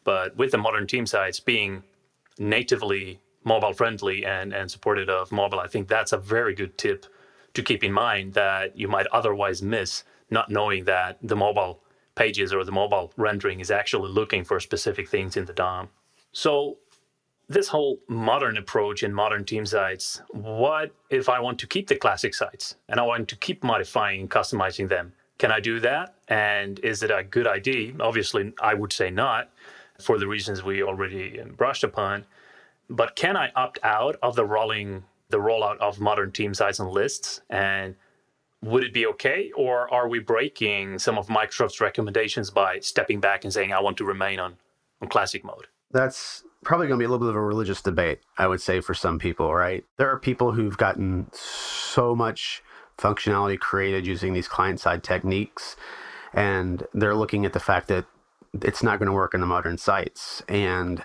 But 0.04 0.36
with 0.36 0.50
the 0.50 0.58
modern 0.58 0.86
team 0.86 1.06
sites 1.06 1.40
being 1.40 1.82
natively 2.38 3.20
mobile 3.44 3.72
friendly 3.72 4.24
and, 4.24 4.52
and 4.52 4.70
supported 4.70 5.08
of 5.08 5.32
mobile, 5.32 5.60
I 5.60 5.66
think 5.66 5.88
that's 5.88 6.12
a 6.12 6.18
very 6.18 6.54
good 6.54 6.78
tip 6.78 7.06
to 7.54 7.62
keep 7.62 7.84
in 7.84 7.92
mind 7.92 8.34
that 8.34 8.78
you 8.78 8.88
might 8.88 9.06
otherwise 9.08 9.62
miss 9.62 10.04
not 10.30 10.50
knowing 10.50 10.84
that 10.84 11.18
the 11.22 11.36
mobile 11.36 11.82
pages 12.14 12.52
or 12.52 12.64
the 12.64 12.72
mobile 12.72 13.12
rendering 13.16 13.60
is 13.60 13.70
actually 13.70 14.10
looking 14.10 14.44
for 14.44 14.58
specific 14.60 15.08
things 15.08 15.36
in 15.36 15.44
the 15.44 15.52
DOM. 15.52 15.88
So 16.32 16.78
this 17.48 17.68
whole 17.68 17.98
modern 18.08 18.56
approach 18.56 19.02
in 19.02 19.12
modern 19.12 19.44
team 19.44 19.66
sites, 19.66 20.22
what 20.30 20.92
if 21.10 21.28
I 21.28 21.40
want 21.40 21.58
to 21.60 21.66
keep 21.66 21.88
the 21.88 21.96
classic 21.96 22.34
sites 22.34 22.76
and 22.88 22.98
I 22.98 23.02
want 23.02 23.28
to 23.28 23.36
keep 23.36 23.62
modifying 23.62 24.20
and 24.20 24.30
customizing 24.30 24.88
them? 24.88 25.12
Can 25.38 25.50
I 25.50 25.60
do 25.60 25.80
that? 25.80 26.14
And 26.28 26.78
is 26.80 27.02
it 27.02 27.10
a 27.10 27.24
good 27.24 27.46
idea? 27.46 27.94
Obviously, 28.00 28.52
I 28.60 28.74
would 28.74 28.92
say 28.92 29.10
not 29.10 29.50
for 30.02 30.18
the 30.18 30.26
reasons 30.26 30.62
we 30.62 30.82
already 30.82 31.40
um, 31.40 31.52
brushed 31.52 31.84
upon. 31.84 32.24
But 32.88 33.16
can 33.16 33.36
I 33.36 33.50
opt 33.56 33.78
out 33.82 34.16
of 34.22 34.36
the 34.36 34.44
rolling 34.44 35.04
the 35.30 35.38
rollout 35.38 35.78
of 35.78 35.98
modern 35.98 36.30
team 36.30 36.54
sites 36.54 36.78
and 36.78 36.90
lists? 36.90 37.40
And 37.50 37.96
would 38.62 38.84
it 38.84 38.92
be 38.92 39.06
okay? 39.06 39.50
Or 39.56 39.92
are 39.92 40.08
we 40.08 40.20
breaking 40.20 40.98
some 40.98 41.18
of 41.18 41.26
Microsoft's 41.26 41.80
recommendations 41.80 42.50
by 42.50 42.78
stepping 42.78 43.18
back 43.20 43.44
and 43.44 43.52
saying, 43.52 43.72
I 43.72 43.80
want 43.80 43.96
to 43.96 44.04
remain 44.04 44.38
on, 44.38 44.56
on 45.00 45.08
classic 45.08 45.44
mode? 45.44 45.66
That's 45.90 46.44
probably 46.64 46.86
going 46.86 46.98
to 46.98 47.02
be 47.02 47.06
a 47.06 47.08
little 47.08 47.26
bit 47.26 47.30
of 47.30 47.36
a 47.36 47.40
religious 47.40 47.82
debate, 47.82 48.20
I 48.38 48.46
would 48.46 48.60
say, 48.60 48.80
for 48.80 48.94
some 48.94 49.18
people, 49.18 49.52
right? 49.52 49.84
There 49.98 50.10
are 50.10 50.18
people 50.18 50.52
who've 50.52 50.76
gotten 50.76 51.26
so 51.32 52.14
much 52.14 52.62
functionality 52.98 53.58
created 53.58 54.06
using 54.06 54.32
these 54.32 54.48
client 54.48 54.80
side 54.80 55.02
techniques, 55.02 55.76
and 56.32 56.86
they're 56.94 57.16
looking 57.16 57.44
at 57.44 57.52
the 57.52 57.60
fact 57.60 57.88
that 57.88 58.06
it's 58.60 58.82
not 58.82 58.98
going 58.98 59.06
to 59.06 59.12
work 59.12 59.34
in 59.34 59.40
the 59.40 59.46
modern 59.46 59.78
sites. 59.78 60.42
And 60.48 61.04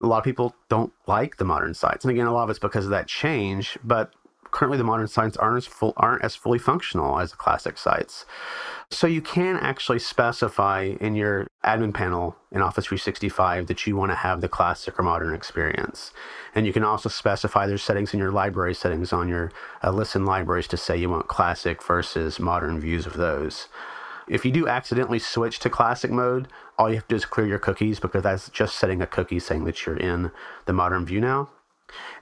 a 0.00 0.06
lot 0.06 0.18
of 0.18 0.24
people 0.24 0.54
don't 0.68 0.92
like 1.06 1.36
the 1.36 1.44
modern 1.44 1.74
sites. 1.74 2.04
And 2.04 2.10
again, 2.10 2.26
a 2.26 2.32
lot 2.32 2.44
of 2.44 2.50
it's 2.50 2.58
because 2.58 2.84
of 2.84 2.90
that 2.90 3.08
change, 3.08 3.78
but 3.82 4.12
currently 4.50 4.78
the 4.78 4.84
modern 4.84 5.06
sites 5.06 5.36
aren't 5.36 5.58
as 5.58 5.66
full 5.66 5.92
aren't 5.96 6.24
as 6.24 6.34
fully 6.34 6.58
functional 6.58 7.18
as 7.18 7.30
the 7.32 7.36
classic 7.36 7.76
sites. 7.76 8.24
So 8.90 9.06
you 9.06 9.20
can 9.20 9.56
actually 9.56 9.98
specify 9.98 10.94
in 11.00 11.14
your 11.14 11.48
admin 11.64 11.92
panel 11.92 12.36
in 12.52 12.62
Office 12.62 12.86
365 12.86 13.66
that 13.66 13.86
you 13.86 13.96
want 13.96 14.12
to 14.12 14.16
have 14.16 14.40
the 14.40 14.48
classic 14.48 14.98
or 14.98 15.02
modern 15.02 15.34
experience. 15.34 16.12
And 16.54 16.66
you 16.66 16.72
can 16.72 16.84
also 16.84 17.08
specify 17.08 17.66
there's 17.66 17.82
settings 17.82 18.14
in 18.14 18.20
your 18.20 18.30
library 18.30 18.74
settings 18.74 19.12
on 19.12 19.28
your 19.28 19.50
uh, 19.82 19.90
listen 19.90 20.24
libraries 20.24 20.68
to 20.68 20.76
say 20.76 20.96
you 20.96 21.10
want 21.10 21.28
classic 21.28 21.82
versus 21.82 22.38
modern 22.38 22.80
views 22.80 23.06
of 23.06 23.14
those. 23.14 23.68
If 24.28 24.44
you 24.44 24.50
do 24.50 24.66
accidentally 24.66 25.18
switch 25.20 25.58
to 25.60 25.70
classic 25.70 26.10
mode, 26.10 26.48
all 26.78 26.88
you 26.88 26.96
have 26.96 27.08
to 27.08 27.14
do 27.14 27.16
is 27.16 27.24
clear 27.24 27.46
your 27.46 27.58
cookies 27.58 28.00
because 28.00 28.22
that's 28.22 28.48
just 28.50 28.76
setting 28.76 29.00
a 29.00 29.06
cookie 29.06 29.38
saying 29.38 29.64
that 29.64 29.86
you're 29.86 29.96
in 29.96 30.30
the 30.66 30.72
modern 30.72 31.06
view 31.06 31.20
now. 31.20 31.50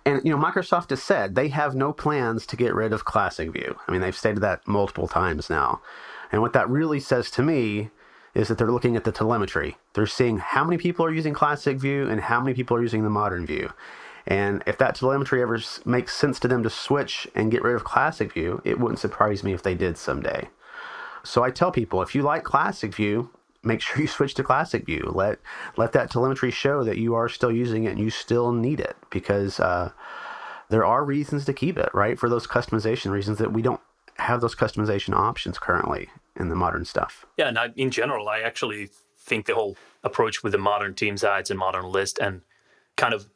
And 0.04 0.20
you 0.24 0.30
know, 0.30 0.42
Microsoft 0.42 0.90
has 0.90 1.02
said 1.02 1.34
they 1.34 1.48
have 1.48 1.74
no 1.74 1.92
plans 1.92 2.46
to 2.46 2.56
get 2.56 2.74
rid 2.74 2.92
of 2.92 3.04
Classic 3.04 3.50
View. 3.50 3.76
I 3.88 3.92
mean, 3.92 4.00
they've 4.00 4.16
stated 4.16 4.40
that 4.42 4.66
multiple 4.66 5.08
times 5.08 5.48
now. 5.48 5.80
And 6.30 6.42
what 6.42 6.52
that 6.52 6.68
really 6.68 7.00
says 7.00 7.30
to 7.32 7.42
me 7.42 7.90
is 8.34 8.48
that 8.48 8.58
they're 8.58 8.70
looking 8.70 8.96
at 8.96 9.04
the 9.04 9.12
telemetry. 9.12 9.76
They're 9.94 10.06
seeing 10.06 10.38
how 10.38 10.64
many 10.64 10.76
people 10.76 11.06
are 11.06 11.12
using 11.12 11.32
Classic 11.32 11.78
View 11.78 12.08
and 12.08 12.20
how 12.20 12.40
many 12.40 12.54
people 12.54 12.76
are 12.76 12.82
using 12.82 13.04
the 13.04 13.10
Modern 13.10 13.46
View. 13.46 13.72
And 14.26 14.62
if 14.66 14.78
that 14.78 14.96
telemetry 14.96 15.42
ever 15.42 15.58
makes 15.84 16.16
sense 16.16 16.40
to 16.40 16.48
them 16.48 16.62
to 16.62 16.70
switch 16.70 17.28
and 17.34 17.50
get 17.50 17.62
rid 17.62 17.76
of 17.76 17.84
Classic 17.84 18.32
View, 18.32 18.60
it 18.64 18.80
wouldn't 18.80 18.98
surprise 18.98 19.44
me 19.44 19.52
if 19.52 19.62
they 19.62 19.74
did 19.74 19.96
someday. 19.96 20.48
So 21.22 21.42
I 21.42 21.50
tell 21.50 21.70
people 21.70 22.02
if 22.02 22.14
you 22.14 22.22
like 22.22 22.42
Classic 22.42 22.94
View, 22.94 23.30
make 23.64 23.80
sure 23.80 24.00
you 24.00 24.08
switch 24.08 24.34
to 24.34 24.42
Classic 24.42 24.84
View. 24.84 25.10
Let 25.14 25.38
let 25.76 25.92
that 25.92 26.10
telemetry 26.10 26.50
show 26.50 26.84
that 26.84 26.98
you 26.98 27.14
are 27.14 27.28
still 27.28 27.52
using 27.52 27.84
it 27.84 27.90
and 27.90 27.98
you 27.98 28.10
still 28.10 28.52
need 28.52 28.80
it 28.80 28.96
because 29.10 29.60
uh, 29.60 29.92
there 30.68 30.84
are 30.84 31.04
reasons 31.04 31.44
to 31.46 31.52
keep 31.52 31.78
it, 31.78 31.90
right? 31.94 32.18
For 32.18 32.28
those 32.28 32.46
customization 32.46 33.10
reasons 33.10 33.38
that 33.38 33.52
we 33.52 33.62
don't 33.62 33.80
have 34.16 34.40
those 34.40 34.54
customization 34.54 35.14
options 35.14 35.58
currently 35.58 36.08
in 36.36 36.48
the 36.48 36.54
modern 36.54 36.84
stuff. 36.84 37.26
Yeah, 37.36 37.48
and 37.48 37.58
I, 37.58 37.72
in 37.76 37.90
general, 37.90 38.28
I 38.28 38.40
actually 38.40 38.90
think 39.18 39.46
the 39.46 39.54
whole 39.54 39.76
approach 40.02 40.42
with 40.42 40.52
the 40.52 40.58
modern 40.58 40.94
team 40.94 41.16
sites 41.16 41.50
and 41.50 41.58
modern 41.58 41.86
list 41.86 42.18
and 42.18 42.42
kind 42.96 43.14
of 43.14 43.28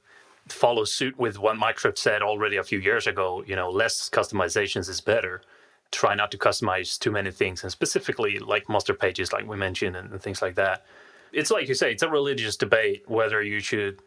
follow 0.49 0.85
suit 0.85 1.19
with 1.19 1.39
what 1.39 1.57
Microsoft 1.57 1.99
said 1.99 2.23
already 2.23 2.57
a 2.57 2.65
few 2.65 2.79
years 2.79 3.07
ago. 3.07 3.43
You 3.47 3.57
know, 3.57 3.71
less 3.71 4.09
customizations 4.09 4.89
is 4.89 5.01
better 5.01 5.43
try 5.91 6.15
not 6.15 6.31
to 6.31 6.39
customize 6.39 6.99
too 6.99 7.11
many 7.11 7.31
things, 7.31 7.63
and 7.63 7.73
specifically 7.73 8.39
like 8.39 8.69
master 8.69 8.95
pages, 8.95 9.33
like 9.33 9.47
we 9.47 9.57
mentioned, 9.57 9.97
and, 9.97 10.13
and 10.13 10.23
things 10.23 10.43
like 10.43 10.55
that. 10.57 10.85
It's 11.33 11.51
like 11.51 11.69
you 11.69 11.75
say, 11.75 11.93
it's 11.93 12.03
a 12.03 12.09
religious 12.09 12.57
debate 12.57 13.05
whether 13.07 13.43
you 13.43 13.61
should 13.61 14.01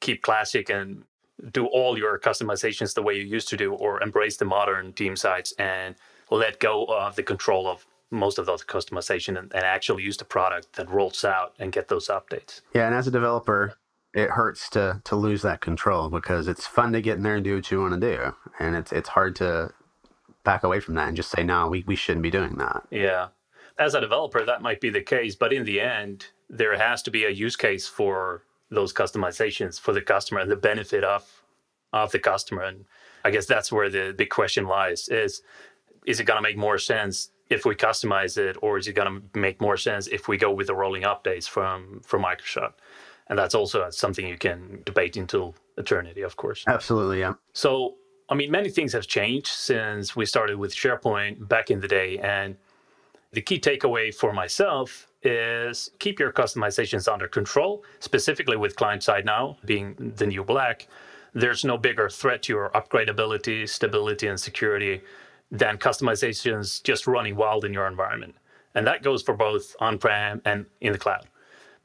keep 0.00 0.22
classic 0.22 0.68
and 0.68 1.04
do 1.52 1.66
all 1.66 1.98
your 1.98 2.18
customizations 2.18 2.94
the 2.94 3.02
way 3.02 3.14
you 3.14 3.24
used 3.24 3.48
to 3.48 3.56
do, 3.56 3.74
or 3.74 4.02
embrace 4.02 4.36
the 4.36 4.44
modern 4.44 4.92
team 4.92 5.16
sites 5.16 5.52
and 5.58 5.94
let 6.30 6.58
go 6.60 6.84
of 6.86 7.16
the 7.16 7.22
control 7.22 7.68
of 7.68 7.86
most 8.10 8.38
of 8.38 8.46
those 8.46 8.64
customization 8.64 9.38
and, 9.38 9.52
and, 9.52 9.64
actually 9.64 10.02
use 10.02 10.16
the 10.16 10.24
product 10.24 10.74
that 10.74 10.88
rolls 10.88 11.24
out 11.24 11.54
and 11.58 11.72
get 11.72 11.88
those 11.88 12.08
updates. 12.08 12.60
Yeah, 12.72 12.86
and 12.86 12.94
as 12.94 13.08
a 13.08 13.10
developer, 13.10 13.74
it 14.14 14.30
hurts 14.30 14.70
to 14.70 15.02
to 15.04 15.16
lose 15.16 15.42
that 15.42 15.60
control 15.60 16.08
because 16.08 16.48
it's 16.48 16.66
fun 16.66 16.92
to 16.92 17.02
get 17.02 17.16
in 17.16 17.22
there 17.22 17.34
and 17.34 17.44
do 17.44 17.56
what 17.56 17.70
you 17.70 17.80
want 17.80 18.00
to 18.00 18.16
do, 18.16 18.34
and 18.58 18.74
it's 18.76 18.92
it's 18.92 19.10
hard 19.10 19.36
to 19.36 19.70
back 20.46 20.64
away 20.64 20.80
from 20.80 20.94
that 20.94 21.08
and 21.08 21.16
just 21.16 21.30
say, 21.30 21.42
no, 21.42 21.68
we, 21.68 21.84
we 21.86 21.96
shouldn't 21.96 22.22
be 22.22 22.30
doing 22.30 22.56
that. 22.56 22.86
Yeah. 22.90 23.28
As 23.78 23.94
a 23.94 24.00
developer, 24.00 24.42
that 24.46 24.62
might 24.62 24.80
be 24.80 24.88
the 24.88 25.02
case. 25.02 25.34
But 25.34 25.52
in 25.52 25.64
the 25.64 25.80
end, 25.82 26.28
there 26.48 26.78
has 26.78 27.02
to 27.02 27.10
be 27.10 27.24
a 27.24 27.30
use 27.30 27.56
case 27.56 27.86
for 27.86 28.44
those 28.70 28.92
customizations 28.92 29.78
for 29.78 29.92
the 29.92 30.00
customer 30.00 30.40
and 30.40 30.50
the 30.50 30.56
benefit 30.56 31.04
of 31.04 31.42
of 31.92 32.10
the 32.12 32.18
customer. 32.18 32.62
And 32.62 32.84
I 33.24 33.30
guess 33.30 33.46
that's 33.46 33.70
where 33.70 33.88
the 33.88 34.14
big 34.16 34.30
question 34.30 34.66
lies 34.66 35.08
is 35.08 35.42
is 36.06 36.20
it 36.20 36.24
gonna 36.24 36.42
make 36.42 36.56
more 36.56 36.78
sense 36.78 37.30
if 37.48 37.64
we 37.64 37.74
customize 37.74 38.38
it 38.38 38.56
or 38.62 38.78
is 38.78 38.88
it 38.88 38.94
gonna 38.94 39.20
make 39.34 39.60
more 39.60 39.76
sense 39.76 40.06
if 40.08 40.28
we 40.28 40.36
go 40.36 40.50
with 40.52 40.68
the 40.68 40.74
rolling 40.74 41.02
updates 41.02 41.48
from 41.48 42.00
from 42.04 42.22
Microsoft? 42.22 42.74
And 43.28 43.38
that's 43.38 43.54
also 43.54 43.90
something 43.90 44.26
you 44.26 44.38
can 44.38 44.82
debate 44.84 45.16
until 45.16 45.54
eternity, 45.76 46.22
of 46.22 46.36
course. 46.36 46.64
Absolutely, 46.68 47.20
yeah. 47.20 47.34
So 47.52 47.96
I 48.28 48.34
mean, 48.34 48.50
many 48.50 48.70
things 48.70 48.92
have 48.92 49.06
changed 49.06 49.48
since 49.48 50.16
we 50.16 50.26
started 50.26 50.56
with 50.56 50.74
SharePoint 50.74 51.46
back 51.48 51.70
in 51.70 51.80
the 51.80 51.88
day. 51.88 52.18
And 52.18 52.56
the 53.32 53.40
key 53.40 53.60
takeaway 53.60 54.12
for 54.14 54.32
myself 54.32 55.08
is 55.22 55.90
keep 55.98 56.18
your 56.18 56.32
customizations 56.32 57.12
under 57.12 57.28
control, 57.28 57.84
specifically 58.00 58.56
with 58.56 58.76
client 58.76 59.02
side 59.02 59.24
now 59.24 59.58
being 59.64 59.94
the 60.16 60.26
new 60.26 60.42
black. 60.42 60.88
There's 61.34 61.64
no 61.64 61.76
bigger 61.78 62.08
threat 62.08 62.42
to 62.44 62.52
your 62.52 62.70
upgradability, 62.70 63.68
stability, 63.68 64.26
and 64.26 64.40
security 64.40 65.02
than 65.50 65.78
customizations 65.78 66.82
just 66.82 67.06
running 67.06 67.36
wild 67.36 67.64
in 67.64 67.72
your 67.72 67.86
environment. 67.86 68.34
And 68.74 68.86
that 68.86 69.02
goes 69.02 69.22
for 69.22 69.34
both 69.34 69.76
on 69.80 69.98
prem 69.98 70.42
and 70.44 70.66
in 70.80 70.92
the 70.92 70.98
cloud. 70.98 71.26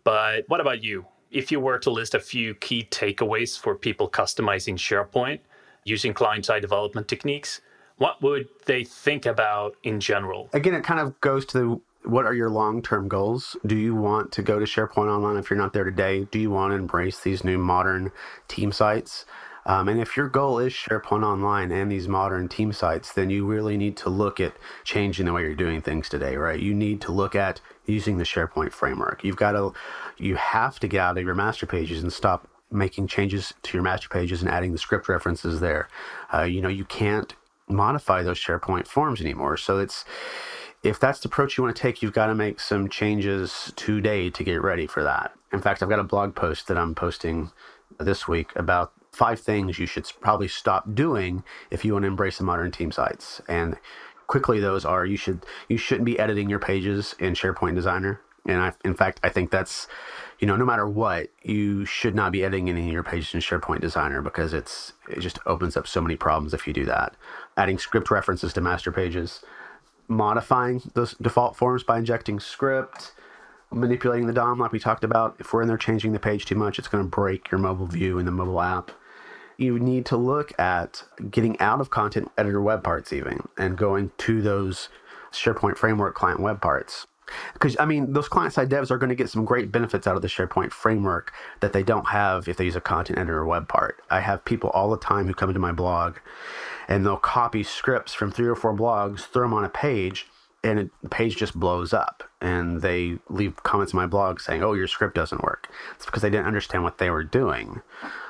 But 0.04 0.46
what 0.48 0.62
about 0.62 0.84
you? 0.84 1.06
If 1.30 1.52
you 1.52 1.60
were 1.60 1.78
to 1.80 1.92
list 1.92 2.16
a 2.16 2.20
few 2.20 2.56
key 2.56 2.88
takeaways 2.90 3.60
for 3.60 3.76
people 3.76 4.10
customizing 4.10 4.76
SharePoint, 4.76 5.40
using 5.84 6.14
client 6.14 6.46
side 6.46 6.62
development 6.62 7.08
techniques, 7.08 7.62
what 7.98 8.22
would 8.22 8.48
they 8.66 8.84
think 8.84 9.26
about 9.26 9.76
in 9.84 10.00
general? 10.00 10.50
Again, 10.54 10.74
it 10.74 10.84
kind 10.84 11.00
of 11.00 11.20
goes 11.22 11.46
to 11.48 11.82
what 12.04 12.26
are 12.26 12.34
your 12.34 12.50
long 12.50 12.82
term 12.82 13.08
goals? 13.08 13.56
Do 13.66 13.76
you 13.76 13.96
want 13.96 14.32
to 14.34 14.42
go 14.42 14.60
to 14.60 14.66
SharePoint 14.66 15.08
Online 15.08 15.38
if 15.38 15.50
you're 15.50 15.60
not 15.60 15.74
there 15.74 15.84
today? 15.84 16.28
Do 16.32 16.40
you 16.40 16.50
want 16.50 16.72
to 16.72 16.76
embrace 16.76 17.20
these 17.20 17.44
new 17.44 17.58
modern 17.58 18.12
team 18.48 18.72
sites? 18.72 19.26
Um, 19.66 19.88
and 19.88 20.00
if 20.00 20.18
your 20.18 20.28
goal 20.28 20.58
is 20.58 20.74
SharePoint 20.74 21.24
Online 21.24 21.72
and 21.72 21.92
these 21.92 22.08
modern 22.08 22.48
team 22.48 22.74
sites, 22.74 23.14
then 23.14 23.30
you 23.30 23.46
really 23.46 23.78
need 23.78 23.96
to 23.98 24.10
look 24.10 24.40
at 24.40 24.56
changing 24.84 25.28
the 25.28 25.34
way 25.34 25.44
you're 25.44 25.54
doing 25.54 25.82
things 25.82 26.10
today, 26.10 26.36
right? 26.36 26.60
You 26.60 26.74
need 26.74 27.02
to 27.02 27.12
look 27.12 27.36
at 27.36 27.62
using 27.86 28.18
the 28.18 28.24
SharePoint 28.24 28.72
framework. 28.72 29.24
You've 29.24 29.36
got 29.36 29.52
to, 29.52 29.74
you 30.18 30.36
have 30.36 30.80
to 30.80 30.88
get 30.88 31.02
out 31.02 31.18
of 31.20 31.24
your 31.24 31.36
master 31.36 31.68
pages 31.68 32.02
and 32.02 32.12
stop 32.12 32.48
making 32.72 33.08
changes 33.08 33.54
to 33.64 33.78
your 33.78 33.84
master 33.84 34.10
pages 34.10 34.42
and 34.42 34.50
adding 34.50 34.72
the 34.72 34.78
script 34.78 35.10
references 35.10 35.60
there. 35.60 35.88
Uh, 36.34 36.44
you 36.44 36.62
know, 36.62 36.70
you 36.70 36.86
can't 36.86 37.36
modify 37.68 38.24
those 38.24 38.40
SharePoint 38.40 38.88
forms 38.88 39.22
anymore. 39.22 39.58
So 39.58 39.80
it's 39.80 40.06
if 40.84 41.00
that's 41.00 41.20
the 41.20 41.28
approach 41.28 41.58
you 41.58 41.64
want 41.64 41.76
to 41.76 41.82
take, 41.82 42.02
you've 42.02 42.14
got 42.14 42.28
to 42.28 42.36
make 42.36 42.60
some 42.60 42.90
changes 42.90 43.72
today 43.76 44.30
to 44.32 44.44
get 44.44 44.62
ready 44.62 44.88
for 44.88 45.04
that. 45.04 45.34
In 45.54 45.62
fact, 45.62 45.84
I've 45.84 45.90
got 45.90 46.00
a 46.00 46.04
blog 46.04 46.36
post 46.36 46.68
that 46.68 46.78
I'm 46.78 46.96
posting 46.96 47.52
this 48.00 48.28
week 48.28 48.52
about 48.56 48.94
five 49.12 49.40
things 49.40 49.78
you 49.78 49.86
should 49.86 50.12
probably 50.22 50.48
stop 50.48 50.96
doing 50.96 51.44
if 51.70 51.84
you 51.86 51.94
want 51.94 52.04
to 52.04 52.08
embrace 52.08 52.38
the 52.38 52.44
modern 52.44 52.72
team 52.72 52.92
sites. 52.92 53.42
And 53.48 53.78
quickly, 54.28 54.60
those 54.60 54.86
are 54.86 55.06
you 55.06 55.18
should 55.18 55.46
you 55.68 55.78
shouldn't 55.78 56.06
be 56.06 56.18
editing 56.18 56.50
your 56.50 56.60
pages 56.60 57.16
in 57.20 57.34
SharePoint 57.34 57.76
Designer. 57.76 58.22
And 58.46 58.60
I, 58.60 58.74
in 58.84 58.96
fact, 58.96 59.20
I 59.24 59.30
think 59.30 59.52
that's 59.52 59.88
you 60.42 60.48
know, 60.48 60.56
no 60.56 60.66
matter 60.66 60.88
what, 60.88 61.28
you 61.44 61.86
should 61.86 62.16
not 62.16 62.32
be 62.32 62.44
editing 62.44 62.68
any 62.68 62.88
of 62.88 62.92
your 62.92 63.04
pages 63.04 63.36
in 63.36 63.42
SharePoint 63.42 63.80
Designer 63.80 64.24
because 64.24 64.54
it's 64.54 64.94
it 65.08 65.20
just 65.20 65.38
opens 65.46 65.78
up 65.78 65.88
so 65.88 66.02
many 66.02 66.16
problems 66.16 66.52
if 66.54 66.66
you 66.66 66.74
do 66.74 66.84
that. 66.86 67.16
Adding 67.56 67.78
script 67.78 68.10
references 68.10 68.52
to 68.54 68.62
master 68.62 68.92
pages, 68.92 69.42
modifying 70.08 70.82
those 70.96 71.14
default 71.14 71.56
forms 71.56 71.84
by 71.84 72.00
injecting 72.00 72.40
script, 72.40 73.14
manipulating 73.72 74.26
the 74.26 74.34
DOM 74.34 74.58
like 74.58 74.72
we 74.72 74.80
talked 74.80 75.04
about. 75.04 75.36
If 75.38 75.54
we're 75.54 75.62
in 75.62 75.68
there 75.68 75.78
changing 75.78 76.12
the 76.12 76.20
page 76.20 76.46
too 76.46 76.56
much, 76.56 76.80
it's 76.80 76.88
going 76.88 77.04
to 77.04 77.10
break 77.10 77.52
your 77.52 77.60
mobile 77.60 77.86
view 77.86 78.18
in 78.18 78.26
the 78.26 78.32
mobile 78.32 78.62
app. 78.62 78.90
You 79.58 79.78
need 79.78 80.08
to 80.08 80.18
look 80.18 80.60
at 80.60 81.04
getting 81.30 81.60
out 81.60 81.82
of 81.82 81.92
content 81.92 82.32
editor 82.36 82.64
web 82.64 82.84
parts 82.84 83.14
even 83.14 83.48
and 83.60 83.78
going 83.78 84.12
to 84.18 84.42
those 84.42 84.90
SharePoint 85.32 85.78
framework 85.78 86.16
client 86.16 86.40
web 86.40 86.62
parts 86.62 87.06
because 87.54 87.78
I 87.80 87.86
mean, 87.86 88.14
those 88.14 88.28
client 88.28 88.54
side 88.54 88.70
devs 88.70 88.92
are 88.92 88.98
going 88.98 89.10
to 89.10 89.16
get 89.16 89.30
some 89.30 89.46
great 89.46 89.72
benefits 89.72 90.08
out 90.08 90.16
of 90.16 90.22
the 90.22 90.28
SharePoint 90.28 90.72
framework 90.72 91.34
that 91.60 91.74
they 91.74 91.84
don't 91.84 92.08
have 92.08 92.48
if 92.48 92.58
they 92.58 92.66
use 92.66 92.76
a 92.76 92.82
content 92.82 93.20
editor 93.20 93.46
web 93.46 93.68
part. 93.68 94.02
I 94.10 94.22
have 94.22 94.46
people 94.46 94.70
all 94.72 94.90
the 94.90 94.98
time 94.98 95.28
who 95.28 95.34
come 95.34 95.50
into 95.50 95.60
my 95.60 95.72
blog 95.72 96.18
and 96.88 97.06
they'll 97.06 97.18
copy 97.18 97.64
scripts 97.64 98.14
from 98.14 98.32
three 98.32 98.48
or 98.48 98.56
four 98.56 98.76
blogs, 98.76 99.22
throw 99.22 99.44
them 99.44 99.54
on 99.54 99.64
a 99.64 99.70
page, 99.70 100.28
and 100.64 100.80
it, 100.80 100.90
the 101.02 101.10
page 101.10 101.38
just 101.38 101.58
blows 101.58 101.94
up. 101.94 102.24
And 102.42 102.82
they 102.82 103.18
leave 103.30 103.64
comments 103.64 103.94
in 103.94 103.98
my 103.98 104.08
blog 104.08 104.40
saying, 104.40 104.64
"Oh, 104.64 104.74
your 104.74 104.88
script 104.88 105.16
doesn't 105.16 105.44
work." 105.44 105.70
It's 105.96 106.06
because 106.06 106.22
they 106.22 106.30
didn't 106.30 106.48
understand 106.48 106.84
what 106.84 106.98
they 106.98 107.10
were 107.10 107.24
doing. 107.24 107.82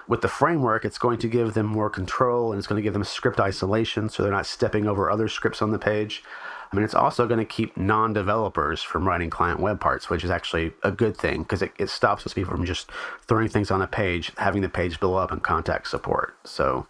With 0.08 0.22
the 0.22 0.28
framework, 0.28 0.84
it's 0.84 0.98
going 0.98 1.20
to 1.20 1.30
give 1.30 1.54
them 1.54 1.66
more 1.66 1.90
control 1.90 2.52
and 2.52 2.60
it's 2.60 2.68
going 2.68 2.82
to 2.82 2.84
give 2.84 2.94
them 2.94 3.04
script 3.04 3.40
isolation, 3.40 4.10
so 4.10 4.22
they're 4.22 4.32
not 4.32 4.46
stepping 4.46 4.88
over 4.88 5.10
other 5.10 5.30
scripts 5.30 5.62
on 5.62 5.72
the 5.72 5.80
page. 5.80 6.24
I 6.72 6.76
mean, 6.76 6.86
it's 6.86 6.96
also 6.96 7.28
going 7.28 7.40
to 7.40 7.46
keep 7.46 7.76
non 7.76 8.14
developers 8.14 8.82
from 8.82 9.06
writing 9.06 9.30
client 9.30 9.60
web 9.60 9.82
parts, 9.82 10.10
which 10.10 10.24
is 10.24 10.30
actually 10.30 10.72
a 10.84 10.92
good 10.92 11.18
thing 11.18 11.44
because 11.44 11.62
it, 11.62 11.74
it 11.78 11.90
stops 11.90 12.24
those 12.24 12.34
people 12.34 12.52
from 12.52 12.66
just 12.66 12.90
throwing 13.28 13.50
things 13.50 13.72
on 13.72 13.82
a 13.82 13.88
page, 13.88 14.32
having 14.38 14.62
the 14.62 14.70
page 14.70 15.00
blow 15.00 15.16
up 15.16 15.32
and 15.32 15.44
contact 15.44 15.88
support. 15.88 16.38
So 16.46 16.88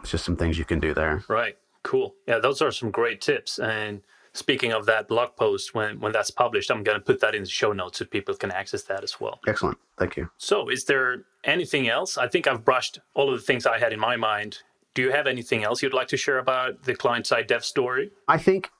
it's 0.00 0.10
just 0.10 0.24
some 0.24 0.36
things 0.36 0.58
you 0.58 0.64
can 0.64 0.80
do 0.80 0.94
there. 0.94 1.24
Right. 1.28 1.56
Cool. 1.82 2.14
Yeah, 2.26 2.38
those 2.38 2.62
are 2.62 2.70
some 2.72 2.90
great 2.90 3.20
tips. 3.20 3.58
And 3.58 4.00
speaking 4.32 4.72
of 4.72 4.86
that 4.86 5.08
blog 5.08 5.36
post, 5.36 5.74
when, 5.74 6.00
when 6.00 6.12
that's 6.12 6.30
published, 6.30 6.70
I'm 6.70 6.82
going 6.82 6.98
to 6.98 7.04
put 7.04 7.20
that 7.20 7.34
in 7.34 7.42
the 7.42 7.48
show 7.48 7.72
notes 7.72 7.98
so 7.98 8.06
people 8.06 8.34
can 8.34 8.50
access 8.50 8.82
that 8.84 9.02
as 9.04 9.20
well. 9.20 9.40
Excellent. 9.46 9.78
Thank 9.98 10.16
you. 10.16 10.30
So, 10.38 10.70
is 10.70 10.84
there 10.86 11.24
anything 11.44 11.88
else? 11.88 12.16
I 12.16 12.28
think 12.28 12.46
I've 12.46 12.64
brushed 12.64 12.98
all 13.14 13.30
of 13.30 13.38
the 13.38 13.44
things 13.44 13.66
I 13.66 13.78
had 13.78 13.92
in 13.92 14.00
my 14.00 14.16
mind 14.16 14.58
do 14.94 15.02
you 15.02 15.10
have 15.10 15.26
anything 15.26 15.64
else 15.64 15.82
you'd 15.82 15.94
like 15.94 16.08
to 16.08 16.16
share 16.16 16.38
about 16.38 16.84
the 16.84 16.94
client 16.94 17.26
side 17.26 17.46
dev 17.46 17.64
story? 17.64 18.10
I 18.28 18.38
think 18.38 18.70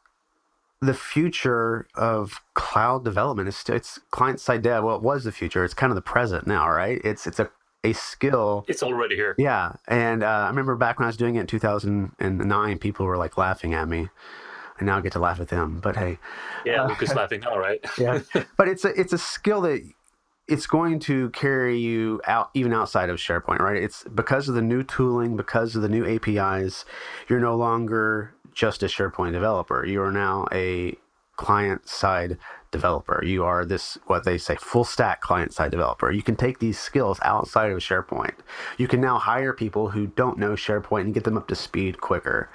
the 0.80 0.94
future 0.94 1.86
of 1.94 2.40
cloud 2.54 3.04
development 3.04 3.48
is 3.48 3.62
it's 3.68 4.00
client 4.10 4.40
side 4.40 4.62
dev. 4.62 4.84
Well, 4.84 4.96
it 4.96 5.02
was 5.02 5.24
the 5.24 5.32
future. 5.32 5.64
It's 5.64 5.74
kind 5.74 5.90
of 5.90 5.94
the 5.94 6.02
present 6.02 6.46
now, 6.46 6.68
right? 6.68 7.00
It's 7.04 7.26
it's 7.26 7.38
a 7.38 7.50
a 7.84 7.92
skill. 7.92 8.64
It's 8.68 8.82
already 8.82 9.16
here. 9.16 9.34
Yeah, 9.38 9.72
and 9.88 10.22
uh, 10.22 10.26
I 10.26 10.48
remember 10.48 10.76
back 10.76 10.98
when 10.98 11.04
I 11.04 11.08
was 11.08 11.16
doing 11.16 11.36
it 11.36 11.40
in 11.40 11.46
2009, 11.46 12.78
people 12.78 13.06
were 13.06 13.16
like 13.16 13.38
laughing 13.38 13.74
at 13.74 13.88
me. 13.88 14.08
And 14.78 14.86
now 14.86 14.96
I 14.96 15.02
get 15.02 15.12
to 15.12 15.18
laugh 15.18 15.40
at 15.40 15.48
them. 15.48 15.78
But 15.82 15.96
hey, 15.96 16.18
yeah, 16.64 16.84
uh, 16.84 16.88
Lucas 16.88 17.14
laughing. 17.14 17.44
All 17.44 17.58
right. 17.58 17.84
yeah, 17.98 18.20
but 18.56 18.66
it's 18.66 18.84
a 18.84 18.98
it's 18.98 19.12
a 19.12 19.18
skill 19.18 19.60
that 19.62 19.82
it's 20.50 20.66
going 20.66 20.98
to 20.98 21.30
carry 21.30 21.78
you 21.78 22.20
out 22.26 22.50
even 22.54 22.72
outside 22.72 23.08
of 23.08 23.18
SharePoint, 23.18 23.60
right? 23.60 23.80
It's 23.80 24.02
because 24.12 24.48
of 24.48 24.56
the 24.56 24.62
new 24.62 24.82
tooling, 24.82 25.36
because 25.36 25.76
of 25.76 25.82
the 25.82 25.88
new 25.88 26.04
APIs, 26.04 26.84
you're 27.28 27.38
no 27.38 27.56
longer 27.56 28.34
just 28.52 28.82
a 28.82 28.86
SharePoint 28.86 29.32
developer. 29.32 29.86
You 29.86 30.02
are 30.02 30.10
now 30.10 30.48
a 30.52 30.96
client 31.36 31.88
side 31.88 32.36
developer. 32.72 33.24
You 33.24 33.44
are 33.44 33.64
this, 33.64 33.96
what 34.06 34.24
they 34.24 34.38
say, 34.38 34.56
full 34.56 34.84
stack 34.84 35.20
client 35.20 35.54
side 35.54 35.70
developer. 35.70 36.10
You 36.10 36.22
can 36.22 36.36
take 36.36 36.58
these 36.58 36.78
skills 36.78 37.18
outside 37.22 37.70
of 37.70 37.78
SharePoint. 37.78 38.34
You 38.76 38.88
can 38.88 39.00
now 39.00 39.18
hire 39.18 39.52
people 39.52 39.90
who 39.90 40.08
don't 40.08 40.36
know 40.36 40.52
SharePoint 40.52 41.02
and 41.02 41.14
get 41.14 41.24
them 41.24 41.36
up 41.36 41.46
to 41.48 41.54
speed 41.54 42.00
quicker. 42.00 42.50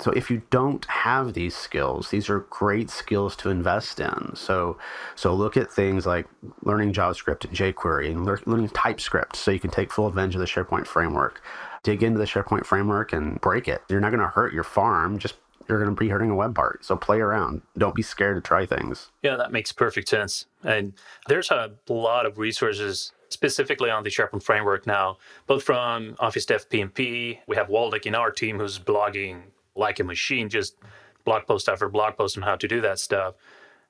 So 0.00 0.10
if 0.12 0.30
you 0.30 0.42
don't 0.50 0.84
have 0.86 1.34
these 1.34 1.56
skills, 1.56 2.10
these 2.10 2.28
are 2.28 2.40
great 2.50 2.90
skills 2.90 3.36
to 3.36 3.50
invest 3.50 4.00
in. 4.00 4.34
So 4.34 4.78
so 5.14 5.34
look 5.34 5.56
at 5.56 5.70
things 5.70 6.06
like 6.06 6.26
learning 6.62 6.92
JavaScript 6.92 7.44
and 7.44 7.56
jQuery 7.56 8.10
and 8.10 8.24
learning 8.46 8.68
TypeScript 8.70 9.36
so 9.36 9.50
you 9.50 9.60
can 9.60 9.70
take 9.70 9.92
full 9.92 10.06
advantage 10.06 10.34
of 10.34 10.40
the 10.40 10.46
SharePoint 10.46 10.86
framework. 10.86 11.42
Dig 11.82 12.02
into 12.02 12.18
the 12.18 12.24
SharePoint 12.24 12.66
framework 12.66 13.12
and 13.12 13.40
break 13.40 13.68
it. 13.68 13.82
You're 13.88 14.00
not 14.00 14.10
going 14.10 14.20
to 14.20 14.28
hurt 14.28 14.52
your 14.52 14.64
farm. 14.64 15.18
Just 15.18 15.36
you're 15.68 15.78
going 15.78 15.94
to 15.94 16.00
be 16.00 16.08
hurting 16.08 16.30
a 16.30 16.34
web 16.34 16.54
part. 16.54 16.84
So 16.84 16.96
play 16.96 17.20
around. 17.20 17.62
Don't 17.76 17.94
be 17.94 18.02
scared 18.02 18.42
to 18.42 18.46
try 18.46 18.64
things. 18.66 19.10
Yeah, 19.22 19.36
that 19.36 19.52
makes 19.52 19.70
perfect 19.70 20.08
sense. 20.08 20.46
And 20.64 20.94
there's 21.28 21.50
a 21.50 21.72
lot 21.88 22.24
of 22.24 22.38
resources 22.38 23.12
specifically 23.28 23.90
on 23.90 24.02
the 24.02 24.10
SharePoint 24.10 24.42
framework 24.42 24.86
now, 24.86 25.18
both 25.46 25.62
from 25.62 26.16
Office 26.18 26.46
Dev 26.46 26.68
PnP. 26.68 27.40
We 27.46 27.56
have 27.56 27.68
Waldek 27.68 28.06
in 28.06 28.14
our 28.14 28.30
team 28.30 28.58
who's 28.58 28.78
blogging 28.78 29.42
like 29.78 30.00
a 30.00 30.04
machine, 30.04 30.48
just 30.48 30.76
blog 31.24 31.46
post 31.46 31.68
after 31.68 31.88
blog 31.88 32.16
post 32.16 32.36
on 32.36 32.42
how 32.42 32.56
to 32.56 32.68
do 32.68 32.80
that 32.80 32.98
stuff. 32.98 33.34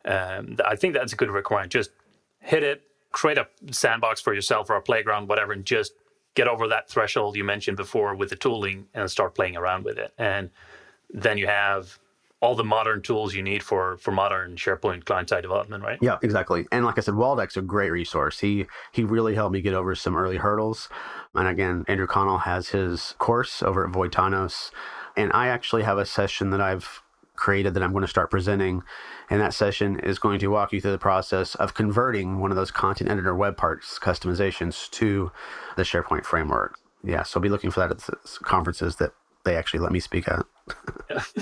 Um, 0.05 0.57
I 0.65 0.77
think 0.77 0.95
that's 0.95 1.13
a 1.13 1.17
good 1.17 1.31
requirement. 1.31 1.73
Just 1.73 1.91
hit 2.41 2.63
it, 2.63 2.83
create 3.13 3.39
a 3.39 3.49
sandbox 3.71 4.21
for 4.21 4.35
yourself 4.35 4.71
or 4.71 4.77
a 4.77 4.83
playground, 4.83 5.29
whatever, 5.29 5.53
and 5.53 5.65
just 5.65 5.93
get 6.35 6.47
over 6.47 6.69
that 6.69 6.89
threshold 6.89 7.37
you 7.37 7.45
mentioned 7.45 7.77
before 7.77 8.15
with 8.15 8.31
the 8.31 8.37
tooling 8.37 8.87
and 8.95 9.11
start 9.11 9.35
playing 9.35 9.57
around 9.57 9.85
with 9.85 9.99
it. 9.99 10.13
And 10.19 10.51
then 11.13 11.39
you 11.39 11.47
have 11.47 11.99
all 12.41 12.55
the 12.55 12.65
modern 12.65 13.03
tools 13.03 13.35
you 13.35 13.43
need 13.43 13.63
for 13.63 13.97
for 13.97 14.13
modern 14.13 14.55
SharePoint 14.55 15.05
client 15.05 15.29
side 15.29 15.43
development, 15.43 15.83
right? 15.83 15.99
Yeah, 16.01 16.19
exactly. 16.23 16.67
And 16.71 16.85
like 16.85 16.97
I 16.99 17.01
said, 17.01 17.15
Waldek's 17.15 17.57
a 17.57 17.63
great 17.63 17.91
resource. 17.91 18.39
He 18.39 18.67
he 18.93 19.03
really 19.03 19.35
helped 19.35 19.53
me 19.53 19.61
get 19.61 19.75
over 19.75 19.95
some 19.95 20.17
early 20.17 20.37
hurdles. 20.37 20.89
And 21.35 21.49
again, 21.49 21.85
Andrew 21.89 22.07
Connell 22.07 22.39
has 22.39 22.69
his 22.69 23.15
course 23.19 23.63
over 23.63 23.85
at 23.85 23.93
Voitanos. 23.93 24.71
And 25.19 25.33
I 25.35 25.49
actually 25.49 25.83
have 25.83 25.99
a 25.99 26.07
session 26.07 26.51
that 26.51 26.61
I've 26.61 27.03
created 27.35 27.75
that 27.75 27.83
I'm 27.83 27.93
going 27.93 28.03
to 28.03 28.09
start 28.09 28.31
presenting. 28.31 28.83
And 29.31 29.41
that 29.41 29.55
session 29.55 29.99
is 30.01 30.19
going 30.19 30.39
to 30.41 30.49
walk 30.49 30.73
you 30.73 30.81
through 30.81 30.93
the 30.93 30.99
process 30.99 31.55
of 31.57 31.75
converting 31.75 32.41
one 32.41 32.51
of 32.51 32.57
those 32.57 32.71
content 32.71 33.11
editor 33.11 33.35
web 33.35 33.57
parts 33.57 33.99
customizations 33.99 34.91
to 34.93 35.31
the 35.77 35.83
SharePoint 35.83 36.25
framework. 36.25 36.79
Yeah, 37.05 37.23
so 37.23 37.39
I'll 37.39 37.43
be 37.43 37.49
looking 37.49 37.71
for 37.71 37.81
that 37.81 37.91
at 37.91 37.99
the 37.99 38.17
conferences 38.43 38.97
that 38.97 39.13
they 39.45 39.57
actually 39.57 39.81
let 39.81 39.93
me 39.93 40.01
speak 40.01 40.27
at. 40.29 40.45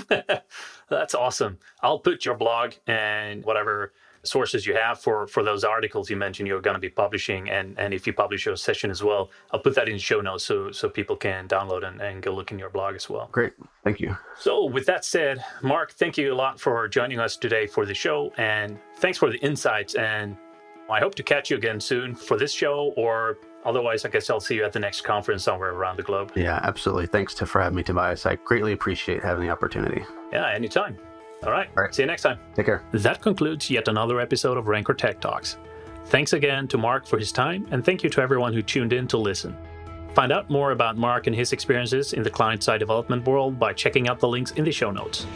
That's 0.89 1.15
awesome. 1.15 1.57
I'll 1.81 1.99
put 1.99 2.25
your 2.25 2.35
blog 2.35 2.73
and 2.85 3.43
whatever 3.43 3.93
sources 4.27 4.65
you 4.65 4.73
have 4.73 4.99
for 4.99 5.27
for 5.27 5.43
those 5.43 5.63
articles 5.63 6.09
you 6.09 6.15
mentioned 6.15 6.47
you're 6.47 6.61
going 6.61 6.75
to 6.75 6.79
be 6.79 6.89
publishing 6.89 7.49
and 7.49 7.77
and 7.79 7.93
if 7.93 8.05
you 8.05 8.13
publish 8.13 8.45
your 8.45 8.55
session 8.55 8.91
as 8.91 9.03
well 9.03 9.29
i'll 9.51 9.59
put 9.59 9.75
that 9.75 9.89
in 9.89 9.97
show 9.97 10.21
notes 10.21 10.43
so 10.43 10.71
so 10.71 10.89
people 10.89 11.15
can 11.15 11.47
download 11.47 11.85
and, 11.85 12.01
and 12.01 12.21
go 12.21 12.33
look 12.33 12.51
in 12.51 12.59
your 12.59 12.69
blog 12.69 12.95
as 12.95 13.09
well 13.09 13.29
great 13.31 13.53
thank 13.83 13.99
you 13.99 14.15
so 14.37 14.65
with 14.65 14.85
that 14.85 15.03
said 15.05 15.43
mark 15.61 15.91
thank 15.91 16.17
you 16.17 16.33
a 16.33 16.35
lot 16.35 16.59
for 16.59 16.87
joining 16.87 17.19
us 17.19 17.37
today 17.37 17.65
for 17.65 17.85
the 17.85 17.93
show 17.93 18.31
and 18.37 18.77
thanks 18.97 19.17
for 19.17 19.29
the 19.31 19.37
insights 19.37 19.95
and 19.95 20.37
i 20.89 20.99
hope 20.99 21.15
to 21.15 21.23
catch 21.23 21.49
you 21.49 21.57
again 21.57 21.79
soon 21.79 22.15
for 22.15 22.37
this 22.37 22.51
show 22.51 22.93
or 22.97 23.37
Otherwise, 23.67 24.05
I 24.05 24.09
guess 24.09 24.29
I'll 24.29 24.39
see 24.39 24.55
you 24.55 24.63
at 24.63 24.71
the 24.71 24.79
next 24.79 25.01
conference 25.01 25.43
somewhere 25.43 25.71
around 25.71 25.97
the 25.97 26.03
globe. 26.03 26.31
Yeah, 26.35 26.61
absolutely. 26.63 27.05
Thanks 27.05 27.33
to, 27.35 27.45
for 27.45 27.59
having 27.59 27.75
me, 27.75 27.83
Tobias. 27.83 28.25
I 28.25 28.35
greatly 28.35 28.71
appreciate 28.71 29.21
having 29.21 29.43
the 29.43 29.49
opportunity. 29.49 30.05
Yeah, 30.31 30.49
anytime. 30.49 30.97
All 31.43 31.51
right. 31.51 31.69
All 31.77 31.83
right. 31.83 31.93
See 31.93 32.01
you 32.01 32.07
next 32.07 32.23
time. 32.23 32.39
Take 32.55 32.65
care. 32.65 32.83
That 32.93 33.21
concludes 33.21 33.69
yet 33.69 33.87
another 33.87 34.19
episode 34.19 34.57
of 34.57 34.67
Rancor 34.67 34.93
Tech 34.93 35.19
Talks. 35.19 35.57
Thanks 36.05 36.33
again 36.33 36.67
to 36.69 36.77
Mark 36.77 37.05
for 37.05 37.19
his 37.19 37.31
time, 37.31 37.67
and 37.71 37.83
thank 37.83 38.03
you 38.03 38.09
to 38.11 38.21
everyone 38.21 38.53
who 38.53 38.61
tuned 38.61 38.93
in 38.93 39.07
to 39.09 39.17
listen. 39.17 39.55
Find 40.15 40.31
out 40.31 40.49
more 40.49 40.71
about 40.71 40.97
Mark 40.97 41.27
and 41.27 41.35
his 41.35 41.53
experiences 41.53 42.13
in 42.13 42.23
the 42.23 42.29
client 42.29 42.63
side 42.63 42.79
development 42.79 43.27
world 43.27 43.59
by 43.59 43.73
checking 43.73 44.07
out 44.07 44.19
the 44.19 44.27
links 44.27 44.51
in 44.51 44.63
the 44.63 44.71
show 44.71 44.89
notes. 44.89 45.27